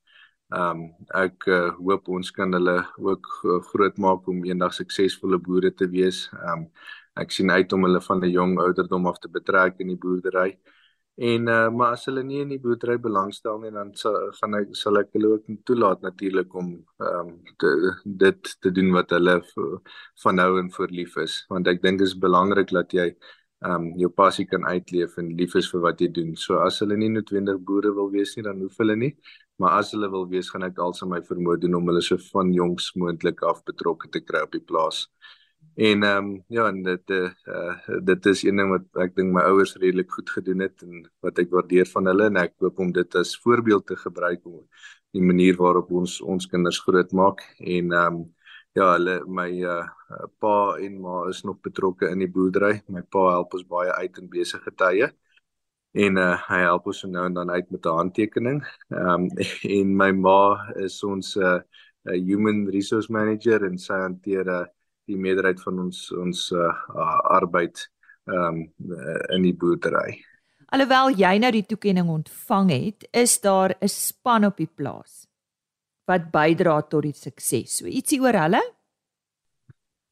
Ehm 0.56 0.80
um, 0.80 0.84
ek 1.20 1.46
uh, 1.52 1.74
hoop 1.76 2.06
ons 2.16 2.30
kan 2.32 2.54
hulle 2.56 2.78
ook 3.04 3.26
uh, 3.44 3.58
groot 3.72 3.98
maak 4.00 4.28
om 4.32 4.46
eendag 4.48 4.72
suksesvolle 4.78 5.40
boere 5.44 5.74
te 5.76 5.88
wees. 5.92 6.22
Ehm 6.32 6.62
um, 6.62 6.70
ek 7.20 7.34
sien 7.36 7.52
uit 7.52 7.74
om 7.76 7.84
hulle 7.84 8.00
van 8.06 8.24
'n 8.24 8.32
jong 8.32 8.54
ouderdom 8.64 9.08
af 9.12 9.18
te 9.20 9.28
betrek 9.28 9.82
in 9.84 9.92
die 9.92 9.98
boerdery. 10.06 10.50
En 11.18 11.48
uh, 11.50 11.70
maar 11.70 11.92
as 11.98 12.06
hulle 12.06 12.24
nie 12.24 12.40
in 12.46 12.54
die 12.54 12.60
boerdery 12.64 12.96
belangstel 13.02 13.60
nie 13.60 13.72
dan 13.76 13.92
sal 14.02 14.16
gaan 14.40 14.56
ek 14.60 14.76
sal 14.82 15.00
ek 15.02 15.10
hulle 15.18 15.34
ook 15.34 15.50
toelaat 15.66 16.02
natuurlik 16.02 16.56
om 16.56 16.70
ehm 17.02 17.34
um, 17.34 17.90
dit 18.24 18.56
te 18.62 18.72
doen 18.72 18.92
wat 18.94 19.10
hulle 19.18 19.36
van 20.24 20.36
nou 20.36 20.52
en 20.60 20.72
voor 20.72 20.94
lief 21.00 21.18
is 21.18 21.42
want 21.50 21.68
ek 21.68 21.82
dink 21.82 22.00
dit 22.00 22.08
is 22.08 22.16
belangrik 22.28 22.72
dat 22.72 22.94
jy 22.94 23.08
ehm 23.10 23.74
um, 23.76 23.86
jou 23.98 24.10
passie 24.10 24.46
kan 24.46 24.64
uitleef 24.66 25.18
en 25.18 25.36
lief 25.36 25.56
is 25.56 25.70
vir 25.74 25.82
wat 25.82 26.00
jy 26.02 26.08
doen. 26.20 26.36
So 26.36 26.60
as 26.62 26.80
hulle 26.80 26.96
nie 26.98 27.10
noodwendig 27.10 27.60
boere 27.66 27.92
wil 28.00 28.12
wees 28.14 28.36
nie 28.38 28.44
dan 28.46 28.62
hoef 28.62 28.78
hulle 28.78 28.96
nie, 28.96 29.14
maar 29.58 29.78
as 29.80 29.91
hulle 29.96 30.10
wil 30.13 30.28
wees 30.30 30.50
gaan 30.54 30.65
ek 30.67 30.80
alsa 30.86 31.06
my 31.10 31.20
vermoë 31.30 31.60
doen 31.63 31.78
om 31.80 31.89
hulle 31.89 32.02
so 32.06 32.17
van 32.32 32.54
jongs 32.54 32.91
moontlik 32.96 33.43
af 33.52 33.63
betrokke 33.65 34.10
te 34.13 34.22
kry 34.22 34.43
op 34.46 34.54
die 34.56 34.63
plaas. 34.72 35.08
En 35.78 36.04
ehm 36.04 36.26
um, 36.26 36.43
ja, 36.50 36.67
en 36.70 36.82
dit 36.84 37.10
eh 37.15 37.32
uh, 37.56 38.00
dit 38.12 38.26
is 38.26 38.43
een 38.43 38.58
ding 38.58 38.70
wat 38.76 39.04
ek 39.04 39.15
dink 39.15 39.34
my 39.34 39.43
ouers 39.50 39.76
redelik 39.76 40.12
goed 40.12 40.30
gedoen 40.30 40.63
het 40.65 40.82
en 40.82 41.04
wat 41.22 41.39
ek 41.39 41.52
waardeer 41.52 41.86
van 41.93 42.10
hulle 42.10 42.26
en 42.32 42.39
ek 42.46 42.56
hoop 42.62 42.80
om 42.80 42.91
dit 42.91 43.15
as 43.15 43.36
voorbeeld 43.43 43.86
te 43.88 43.96
gebruik 43.96 44.46
om 44.46 44.63
die 45.13 45.22
manier 45.22 45.56
waarop 45.58 45.91
ons 45.91 46.22
ons 46.22 46.50
kinders 46.54 46.80
grootmaak 46.86 47.46
en 47.60 47.93
ehm 47.93 48.15
um, 48.15 48.26
ja, 48.78 48.91
hulle 48.93 49.15
my 49.39 49.50
uh, 49.65 49.86
pa 50.41 50.78
en 50.86 51.00
ma 51.02 51.22
is 51.30 51.43
nog 51.43 51.62
betrokke 51.65 52.10
in 52.13 52.20
die 52.22 52.30
boerdery. 52.30 52.82
My 52.93 53.02
pa 53.02 53.24
help 53.34 53.54
ons 53.58 53.65
baie 53.65 53.93
uit 54.02 54.20
in 54.22 54.30
besige 54.30 54.74
tye. 54.82 55.10
En 55.91 56.17
uh, 56.17 56.36
hy 56.50 56.60
help 56.62 56.88
ons 56.91 57.04
nou 57.04 57.26
en 57.26 57.34
dan 57.34 57.50
uit 57.50 57.69
met 57.71 57.86
'n 57.86 57.97
handtekening. 58.02 58.63
Ehm 58.89 59.28
um, 59.28 59.30
en 59.78 59.95
my 59.95 60.12
ma 60.12 60.71
is 60.76 61.04
ons 61.04 61.36
'n 61.36 61.43
uh, 61.43 61.60
human 62.04 62.67
resource 62.69 63.12
manager 63.12 63.63
en 63.65 63.78
sy 63.78 63.93
hanteer 63.93 64.47
uh, 64.47 64.65
die 65.06 65.17
meerderheid 65.17 65.62
van 65.62 65.80
ons 65.80 66.12
ons 66.12 66.52
uh, 66.52 66.73
arbeid 67.23 67.89
um, 68.26 68.73
in 69.30 69.41
die 69.41 69.56
boerdery. 69.56 70.19
Alhoewel 70.67 71.13
jy 71.15 71.38
nou 71.39 71.52
die 71.52 71.65
toekenning 71.65 72.10
ontvang 72.10 72.69
het, 72.71 73.08
is 73.12 73.39
daar 73.39 73.76
'n 73.80 73.88
span 73.88 74.45
op 74.45 74.58
die 74.58 74.71
plaas 74.76 75.28
wat 76.08 76.32
bydra 76.32 76.82
tot 76.82 77.04
die 77.04 77.13
sukses. 77.13 77.78
So 77.78 77.86
ietsie 77.86 78.19
oor 78.21 78.34
hulle? 78.34 78.77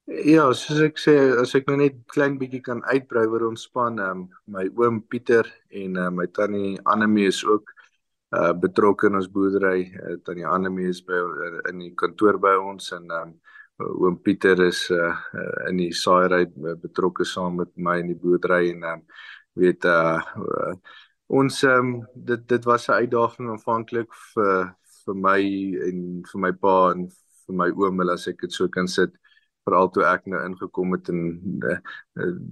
Ja, 0.05 0.43
soos 0.53 0.83
ek 0.85 0.99
sê, 1.01 1.13
as 1.41 1.55
ek 1.57 1.65
nou 1.65 1.79
net 1.79 1.95
klein 2.13 2.35
bietjie 2.37 2.59
kan 2.65 2.83
uitbrei 2.85 3.23
oor 3.25 3.47
ons 3.47 3.63
span, 3.65 3.95
um, 3.97 4.19
my 4.53 4.67
oom 4.77 4.99
Pieter 5.09 5.49
en 5.73 5.97
uh, 5.97 6.11
my 6.13 6.27
tannie 6.29 6.75
Annelie 6.93 7.25
is 7.31 7.39
ook 7.41 7.71
uh, 8.37 8.51
betrokke 8.53 9.09
in 9.09 9.17
ons 9.17 9.29
boerdery. 9.33 9.87
Uh, 9.97 10.13
tannie 10.27 10.45
Annelie 10.45 10.91
is 10.91 11.01
by 11.01 11.17
uh, 11.17 11.57
in 11.71 11.81
die 11.81 11.89
kantoor 11.97 12.37
by 12.37 12.53
ons 12.53 12.91
en 12.93 13.09
um, 13.17 13.33
oom 13.81 14.21
Pieter 14.21 14.61
is 14.67 14.83
uh, 14.93 15.09
in 15.71 15.81
die 15.81 15.89
saaiery 15.89 16.45
betrokke 16.85 17.25
saam 17.25 17.57
met 17.63 17.73
my 17.73 17.97
in 18.03 18.13
die 18.13 18.21
boerdery 18.21 18.75
en 18.75 18.85
um, 18.93 19.03
weet 19.57 19.89
uh, 19.89 20.21
uh 20.21 20.77
ons 21.33 21.63
um, 21.65 21.95
dit 22.13 22.41
dit 22.45 22.65
was 22.69 22.85
'n 22.87 23.01
uitdaging 23.01 23.47
aanvanklik 23.49 24.13
vir 24.35 24.75
vir 25.05 25.15
my 25.27 25.41
en 25.89 26.01
vir 26.29 26.39
my 26.43 26.51
pa 26.53 26.91
en 26.93 27.07
vir 27.09 27.55
my 27.65 27.73
oom 27.73 28.03
hulle 28.03 28.13
as 28.13 28.27
ek 28.29 28.45
dit 28.45 28.53
so 28.53 28.69
kan 28.69 28.85
sit 28.87 29.17
veral 29.65 29.89
toe 29.89 30.05
ek 30.05 30.27
nou 30.29 30.41
ingekom 30.45 30.93
het 30.95 31.09
en 31.13 31.21
uh, 31.65 31.79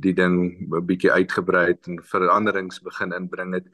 die 0.06 0.14
ding 0.18 0.36
'n 0.50 0.86
bietjie 0.86 1.12
uitgebrei 1.12 1.68
het 1.74 1.88
en 1.88 2.02
veranderings 2.14 2.82
begin 2.82 3.14
inbring 3.14 3.54
het. 3.54 3.68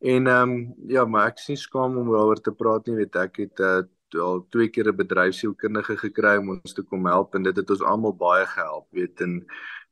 En 0.00 0.26
ehm 0.26 0.50
um, 0.50 0.74
ja 0.88 1.04
maar 1.04 1.28
ek 1.28 1.38
sien 1.38 1.56
skaam 1.56 1.96
om 1.98 2.12
daaroor 2.12 2.40
te 2.40 2.52
praat 2.52 2.86
nie 2.86 2.96
weet 2.96 3.16
ek 3.16 3.36
het 3.44 3.60
uh, 3.60 3.82
al 4.16 4.46
twee 4.48 4.68
keer 4.68 4.88
'n 4.88 4.96
bedryfsielkundige 4.96 5.96
gekry 5.96 6.36
om 6.38 6.50
ons 6.50 6.72
te 6.72 6.82
kom 6.82 7.06
help 7.06 7.34
en 7.34 7.42
dit 7.42 7.56
het 7.56 7.70
ons 7.70 7.82
almal 7.82 8.16
baie 8.16 8.46
gehelp 8.46 8.86
weet 8.90 9.20
en 9.20 9.44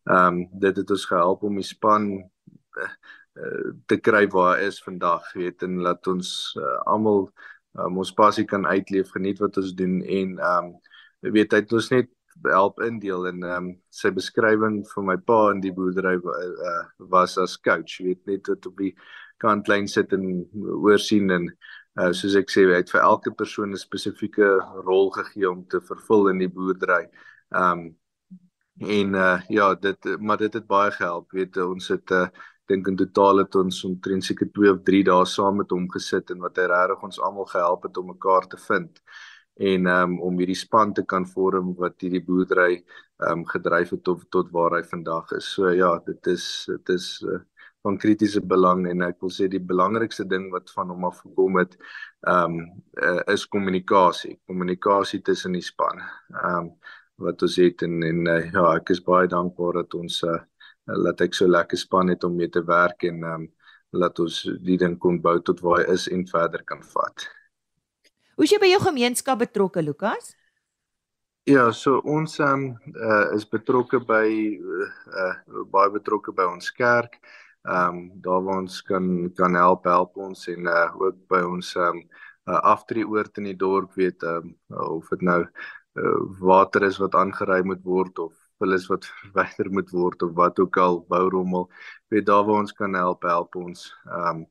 ehm 0.06 0.26
um, 0.26 0.48
dit 0.52 0.76
het 0.76 0.90
ons 0.90 1.04
gehelp 1.04 1.42
om 1.42 1.54
die 1.54 1.66
span 1.66 2.30
uh, 2.78 3.70
te 3.86 3.96
kry 3.96 4.26
waar 4.28 4.60
is 4.60 4.82
vandag 4.82 5.32
weet 5.32 5.62
en 5.62 5.80
laat 5.82 6.06
ons 6.06 6.56
uh, 6.58 6.78
almal 6.86 7.30
um, 7.78 7.98
ons 7.98 8.12
passie 8.14 8.44
kan 8.44 8.66
uitleef 8.66 9.10
geniet 9.10 9.38
wat 9.38 9.56
ons 9.56 9.74
doen 9.74 10.00
en 10.02 10.38
ehm 10.38 10.64
um, 10.64 11.32
weet 11.34 11.52
hy 11.52 11.58
het 11.64 11.72
ons 11.72 11.90
net 11.90 12.15
help 12.44 12.80
indeel 12.80 13.26
en 13.26 13.42
ehm 13.42 13.68
um, 13.68 13.70
sy 13.90 14.10
beskrywing 14.10 14.82
vir 14.94 15.04
my 15.04 15.16
pa 15.16 15.50
in 15.50 15.60
die 15.60 15.72
boerdery 15.72 16.16
uh, 16.16 16.84
was 16.98 17.38
as 17.38 17.56
coach 17.56 17.98
weet 18.04 18.26
net 18.26 18.48
wat 18.48 18.66
op 18.66 18.76
die 18.78 18.94
kantlyn 19.38 19.88
sit 19.88 20.12
en 20.12 20.46
oorsien 20.84 21.30
en 21.30 21.50
Uh 21.96 22.10
soos 22.12 22.34
ek 22.36 22.50
sê, 22.52 22.66
hy 22.68 22.80
het 22.82 22.90
vir 22.92 23.00
elke 23.00 23.30
persoon 23.40 23.70
'n 23.72 23.80
spesifieke 23.80 24.48
rol 24.88 25.08
gegee 25.14 25.46
om 25.50 25.62
te 25.64 25.78
vervul 25.80 26.28
in 26.32 26.42
die 26.42 26.50
boerdery. 26.56 27.06
Um 27.60 27.96
en 28.96 29.14
uh 29.14 29.40
ja, 29.48 29.74
dit 29.74 30.08
maar 30.20 30.36
dit 30.36 30.52
het 30.52 30.66
baie 30.66 30.90
gehelp. 30.92 31.32
Weet 31.32 31.56
ons 31.56 31.88
het 31.88 32.10
uh 32.10 32.26
dink 32.68 32.88
in 32.88 32.96
totaal 32.96 33.38
het 33.38 33.54
ons 33.54 33.84
omtrent 33.88 34.24
seker 34.24 34.48
2 34.52 34.72
of 34.74 34.82
3 34.84 35.02
dae 35.08 35.24
saam 35.24 35.56
met 35.62 35.70
hom 35.70 35.88
gesit 35.88 36.30
en 36.34 36.40
wat 36.44 36.56
hy 36.58 36.66
regtig 36.66 37.02
ons 37.08 37.20
almal 37.20 37.46
gehelp 37.54 37.82
het 37.88 37.96
om 37.96 38.06
mekaar 38.12 38.48
te 38.50 38.58
vind 38.68 39.00
en 39.56 39.86
um 39.86 40.20
om 40.20 40.38
hierdie 40.38 40.58
span 40.58 40.92
te 40.94 41.04
kan 41.04 41.26
vorm 41.26 41.74
wat 41.80 42.00
hierdie 42.00 42.24
boerdery 42.24 42.82
um 43.30 43.44
gedryf 43.48 43.94
het 43.96 44.04
tot 44.04 44.24
tot 44.30 44.50
waar 44.52 44.76
hy 44.76 44.82
vandag 44.84 45.32
is. 45.38 45.52
So 45.56 45.72
ja, 45.72 45.96
dit 46.06 46.26
is 46.32 46.46
dit 46.68 46.94
is 46.96 47.08
uh, 47.24 47.40
van 47.86 47.98
kritiese 48.02 48.42
belang 48.42 48.86
en 48.90 49.04
ek 49.06 49.20
wil 49.22 49.32
sê 49.32 49.46
die 49.50 49.62
belangrikste 49.62 50.26
ding 50.28 50.48
wat 50.54 50.72
van 50.74 50.90
hom 50.92 51.06
af 51.08 51.20
gekom 51.22 51.60
het 51.60 51.76
um, 52.32 52.58
uh, 52.98 53.22
is 53.34 53.46
kommunikasie 53.52 54.34
kommunikasie 54.50 55.22
tussen 55.28 55.54
die 55.58 55.64
span 55.64 56.02
um, 56.50 56.72
wat 57.22 57.44
ons 57.46 57.58
het 57.62 57.86
en 57.86 58.02
en 58.10 58.24
uh, 58.32 58.40
ja 58.56 58.66
ek 58.80 58.90
is 58.96 59.04
baie 59.12 59.30
dankbaar 59.30 59.82
dat 59.82 59.98
ons 60.00 60.18
uh, 60.26 60.40
laat 61.04 61.22
ek 61.28 61.38
so 61.38 61.46
lekker 61.50 61.78
span 61.78 62.10
het 62.14 62.26
om 62.26 62.36
mee 62.40 62.50
te 62.50 62.64
werk 62.66 63.06
en 63.10 63.22
um, 63.34 63.48
laat 63.94 64.18
ons 64.24 64.42
die 64.66 64.78
ding 64.82 64.98
kon 65.02 65.22
bou 65.22 65.38
tot 65.46 65.62
waar 65.62 65.84
hy 65.84 65.94
is 65.94 66.10
en 66.12 66.26
verder 66.34 66.66
kan 66.66 66.82
vat 66.94 67.30
Hoe 68.36 68.44
is 68.44 68.52
jy 68.52 68.58
by 68.60 68.68
jou 68.68 68.82
gemeenskap 68.84 69.38
betrokke 69.40 69.80
Lukas? 69.80 70.34
Ja, 71.48 71.70
so 71.72 72.02
ons 72.04 72.34
um, 72.44 72.66
uh, 72.92 73.32
is 73.32 73.46
betrokke 73.48 74.00
by 74.04 74.26
uh, 74.28 74.88
uh, 75.08 75.62
baie 75.72 75.92
betrokke 75.94 76.34
by 76.36 76.44
ons 76.50 76.68
kerk. 76.74 77.16
Ehm 77.66 77.96
um, 77.96 78.02
daar 78.22 78.42
waar 78.44 78.60
ons 78.60 78.82
kan 78.86 79.06
kan 79.34 79.56
help 79.58 79.88
help 79.88 80.18
ons 80.20 80.44
en 80.52 80.68
uh, 80.68 80.90
ook 81.00 81.16
by 81.32 81.40
ons 81.48 81.70
ehm 81.76 81.96
um, 81.96 82.02
uh, 82.46 82.60
aftreeoort 82.74 83.40
in 83.40 83.48
die 83.48 83.56
dorp 83.56 83.96
weet 83.98 84.22
ehm 84.22 84.52
um, 84.52 84.82
of 84.98 85.08
dit 85.14 85.24
nou 85.26 85.40
uh, 85.42 86.20
water 86.38 86.84
is 86.86 87.00
wat 87.02 87.16
aangery 87.18 87.62
moet 87.64 87.82
word 87.88 88.20
of 88.22 88.36
vullis 88.60 88.86
wat 88.92 89.08
verwyder 89.22 89.72
moet 89.72 89.90
word 89.96 90.22
of 90.22 90.36
wat 90.36 90.60
ook 90.60 90.76
al 90.76 91.00
bourommel 91.08 91.70
weet 92.12 92.28
daar 92.28 92.44
waar 92.44 92.62
ons 92.66 92.76
kan 92.76 92.94
help 92.94 93.24
help 93.24 93.56
ons 93.56 93.88
ehm 94.04 94.44
um, 94.44 94.46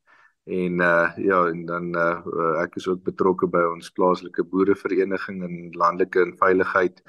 en 0.46 0.82
uh, 0.82 1.10
ja 1.18 1.40
en 1.50 1.66
dan 1.66 1.88
uh, 1.98 2.62
ek 2.62 2.76
is 2.78 2.88
ook 2.88 3.04
betrokke 3.04 3.48
by 3.50 3.64
ons 3.74 3.90
plaaslike 3.98 4.46
boerevereniging 4.52 5.42
en 5.44 5.56
landelike 5.74 6.22
en 6.22 6.36
veiligheid 6.38 7.02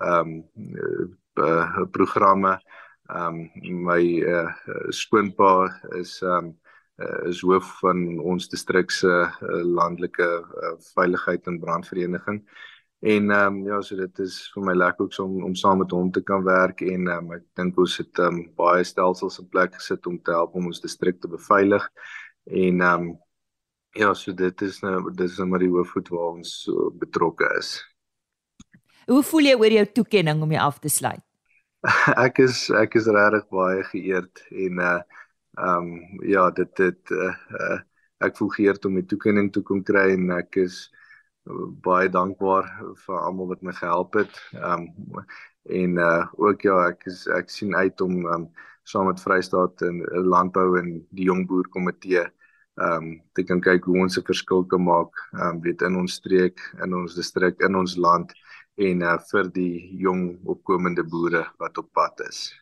ehm 0.00 0.40
um, 0.56 1.16
uh, 1.38 1.84
programme. 1.90 2.58
Ehm 3.10 3.46
um, 3.62 3.84
my 3.84 4.02
uh, 4.22 4.50
skoonpa 4.88 5.70
is 5.98 6.20
ehm 6.22 6.50
um, 6.50 6.58
uh, 7.00 7.28
is 7.28 7.40
hoof 7.40 7.78
van 7.80 8.18
ons 8.18 8.48
distrik 8.48 8.90
se 8.90 9.08
uh, 9.08 9.62
landelike 9.64 10.26
uh, 10.26 10.74
veiligheid 10.94 11.46
en 11.46 11.60
brandvereniging. 11.60 12.42
En 13.00 13.30
ehm 13.30 13.54
um, 13.54 13.66
ja, 13.66 13.80
so 13.80 13.96
dit 13.96 14.18
is 14.18 14.50
vir 14.54 14.64
my 14.64 14.74
lekker 14.74 15.04
ook 15.04 15.18
om 15.24 15.44
om 15.44 15.54
saam 15.54 15.78
met 15.78 15.90
hom 15.90 16.10
te 16.10 16.22
kan 16.22 16.44
werk 16.44 16.80
en 16.80 17.08
um, 17.08 17.32
ek 17.32 17.44
dink 17.56 17.78
ons 17.78 17.96
het 18.02 18.18
um, 18.18 18.42
baie 18.56 18.84
stelsels 18.84 19.38
in 19.40 19.48
plek 19.48 19.74
gesit 19.74 20.06
om 20.06 20.18
te 20.22 20.34
help 20.36 20.54
om 20.54 20.66
ons 20.66 20.80
distrik 20.80 21.20
te 21.20 21.28
beveilig. 21.28 21.86
En 22.50 22.80
ehm 22.80 23.08
um, 23.08 23.18
ja, 23.94 24.14
so 24.14 24.34
dit 24.34 24.62
is 24.62 24.80
nou 24.82 25.10
dis 25.14 25.38
nou 25.38 25.48
maar 25.50 25.62
die 25.62 25.70
hoofvoet 25.70 26.08
waar 26.08 26.36
ons 26.36 26.52
so 26.64 26.90
betrokke 26.98 27.46
is. 27.58 27.72
Hoe 29.10 29.22
voel 29.26 29.50
jy 29.50 29.56
oor 29.58 29.74
jou 29.74 29.86
toekenning 29.98 30.42
om 30.42 30.54
jy 30.54 30.62
af 30.62 30.78
te 30.82 30.90
sluit? 30.90 31.22
ek 32.26 32.42
is 32.44 32.68
ek 32.76 32.94
is 33.00 33.08
regtig 33.08 33.46
baie 33.54 33.84
geëerd 33.92 34.46
en 34.66 34.84
uh 34.86 34.98
ehm 35.60 35.86
um, 35.90 36.20
ja, 36.24 36.44
dit 36.54 36.70
dit 36.78 37.14
uh, 37.16 37.34
uh 37.58 37.78
ek 38.20 38.36
voel 38.36 38.50
geëerd 38.54 38.84
om 38.84 38.98
die 38.98 39.06
toekenning 39.08 39.48
toe 39.52 39.62
kom 39.66 39.80
kry 39.82 40.10
en 40.14 40.28
ek 40.36 40.58
is 40.60 40.82
baie 41.84 42.08
dankbaar 42.12 42.68
vir 43.04 43.16
almal 43.16 43.48
wat 43.54 43.62
my 43.64 43.72
gehelp 43.78 44.18
het. 44.20 44.42
Ehm 44.58 44.90
um, 44.90 45.24
en 45.80 45.96
uh 45.98 46.26
ook 46.38 46.66
ja, 46.66 46.76
ek 46.90 47.06
is 47.10 47.26
ek 47.38 47.50
sien 47.50 47.74
uit 47.76 48.00
om 48.00 48.26
um 48.26 48.50
saam 48.90 49.06
met 49.06 49.22
Vrystaat 49.22 49.82
en 49.86 50.02
landbou 50.26 50.78
en 50.78 50.92
die 51.14 51.26
jong 51.30 51.46
boer 51.46 51.68
komitee 51.70 52.26
ehm 52.80 52.96
um, 52.96 53.08
te 53.36 53.44
kan 53.44 53.60
kyk 53.60 53.84
hoe 53.84 53.98
ons 54.02 54.18
'n 54.18 54.24
verskil 54.24 54.64
kan 54.64 54.82
maak, 54.82 55.12
ehm 55.32 55.56
um, 55.56 55.60
weet 55.60 55.82
in 55.82 55.96
ons 55.96 56.12
streek, 56.12 56.60
in 56.82 56.94
ons 56.94 57.14
distrik, 57.14 57.60
in 57.60 57.76
ons 57.76 57.96
land 57.96 58.32
en 58.76 59.02
uh 59.02 59.18
vir 59.30 59.50
die 59.52 59.96
jong 60.00 60.38
opkomende 60.44 61.04
boere 61.04 61.44
wat 61.58 61.78
op 61.78 61.92
pad 61.92 62.20
is. 62.28 62.52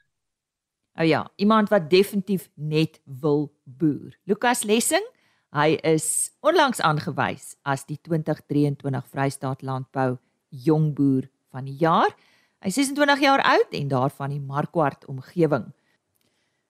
O 0.98 1.02
oh 1.02 1.07
ja, 1.07 1.31
iemand 1.37 1.68
wat 1.70 1.90
definitief 1.90 2.50
net 2.54 3.00
wil 3.04 3.52
boer. 3.64 4.18
Lukas 4.24 4.64
Lessing 4.64 5.07
Hy 5.48 5.78
is 5.81 6.28
onlangs 6.44 6.83
aangewys 6.85 7.54
as 7.64 7.87
die 7.88 7.96
2023 8.04 9.07
Vrystaat 9.09 9.62
Landbou 9.64 10.18
Jong 10.52 10.90
Boer 10.92 11.24
van 11.48 11.64
die 11.64 11.76
jaar. 11.81 12.12
Hy 12.61 12.68
is 12.68 12.76
26 12.76 13.22
jaar 13.24 13.40
oud 13.40 13.72
en 13.72 13.88
daarvan 13.88 14.35
die 14.35 14.42
Markwart 14.44 15.07
omgewing. 15.09 15.70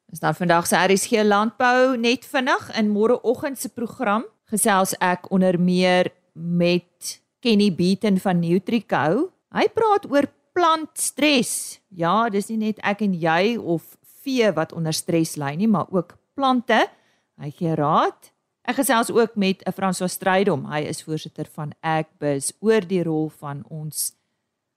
Ons 0.08 0.22
dan 0.24 0.34
vandag 0.34 0.66
se 0.66 0.76
RSG 0.76 1.22
Landbou 1.24 1.96
net 2.00 2.24
vinnig 2.26 2.70
in 2.80 2.88
môreoggend 2.92 3.60
se 3.60 3.68
program 3.68 4.24
gesels 4.48 4.94
ek 5.04 5.28
onder 5.34 5.58
meer 5.60 6.08
met 6.32 7.18
Kenny 7.44 7.68
Beaton 7.74 8.16
van 8.20 8.40
Nutrico. 8.40 9.28
Hy 9.52 9.66
praat 9.74 10.08
oor 10.08 10.30
plantstres. 10.56 11.78
Ja, 11.88 12.28
dis 12.32 12.48
nie 12.48 12.58
net 12.70 12.80
ek 12.80 13.04
en 13.04 13.14
jy 13.14 13.58
of 13.60 13.98
vee 14.24 14.48
wat 14.56 14.72
onder 14.72 14.96
stres 14.96 15.36
ly 15.36 15.52
nie, 15.60 15.68
maar 15.68 15.92
ook 15.92 16.16
plante. 16.34 16.86
Hy 17.38 17.52
gee 17.54 17.76
raad 17.76 18.32
Ek 18.68 18.76
gesels 18.76 19.08
ook 19.10 19.34
met 19.34 19.62
'n 19.64 19.72
François 19.72 20.12
Strydom. 20.12 20.66
Hy 20.68 20.80
is 20.80 21.02
voorsitter 21.02 21.46
van 21.52 21.72
Agbus 21.80 22.52
oor 22.60 22.86
die 22.86 23.02
rol 23.02 23.28
van 23.28 23.64
ons 23.68 24.12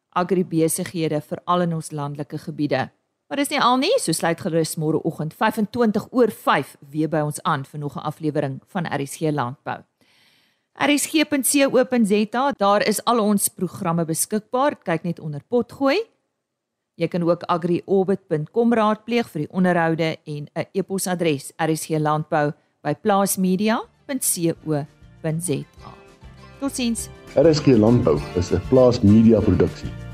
agribesighede 0.10 1.22
veral 1.22 1.62
in 1.62 1.74
ons 1.74 1.92
landelike 1.92 2.38
gebiede. 2.38 2.90
Maar 3.32 3.40
dis 3.40 3.54
nie 3.54 3.62
al 3.64 3.78
nie, 3.80 3.94
so 4.04 4.12
sluit 4.12 4.42
gerus 4.44 4.74
môre 4.76 5.00
oggend 5.08 5.32
25 5.40 6.10
oor 6.12 6.34
5 6.36 6.74
weer 6.92 7.08
by 7.08 7.22
ons 7.24 7.40
aan 7.48 7.64
vir 7.64 7.80
nog 7.80 7.96
'n 7.96 8.04
aflewering 8.04 8.60
van 8.68 8.84
RSG 8.84 9.32
Landbou. 9.32 9.80
RSG.co.za, 10.76 12.52
daar 12.58 12.88
is 12.88 13.06
al 13.06 13.20
ons 13.20 13.48
programme 13.48 14.06
beskikbaar. 14.06 14.76
Kyk 14.84 15.04
net 15.04 15.20
onder 15.20 15.42
potgooi. 15.48 16.04
Jy 16.96 17.08
kan 17.08 17.24
ook 17.24 17.44
agriorbit.com 17.44 18.74
raadpleeg 18.74 19.30
vir 19.30 19.42
die 19.42 19.52
onderhoude 19.52 20.18
en 20.26 20.48
'n 20.54 20.66
e-posadres 20.74 21.52
rsglandbou@ 21.56 22.54
by 22.84 22.96
plaasmedia.co.za. 23.02 25.64
Totsiens. 26.60 27.10
RSG 27.36 27.66
Landbou 27.66 28.20
is 28.36 28.52
'n 28.52 28.62
Plaas 28.70 29.02
Media 29.02 29.40
produksie 29.40 30.01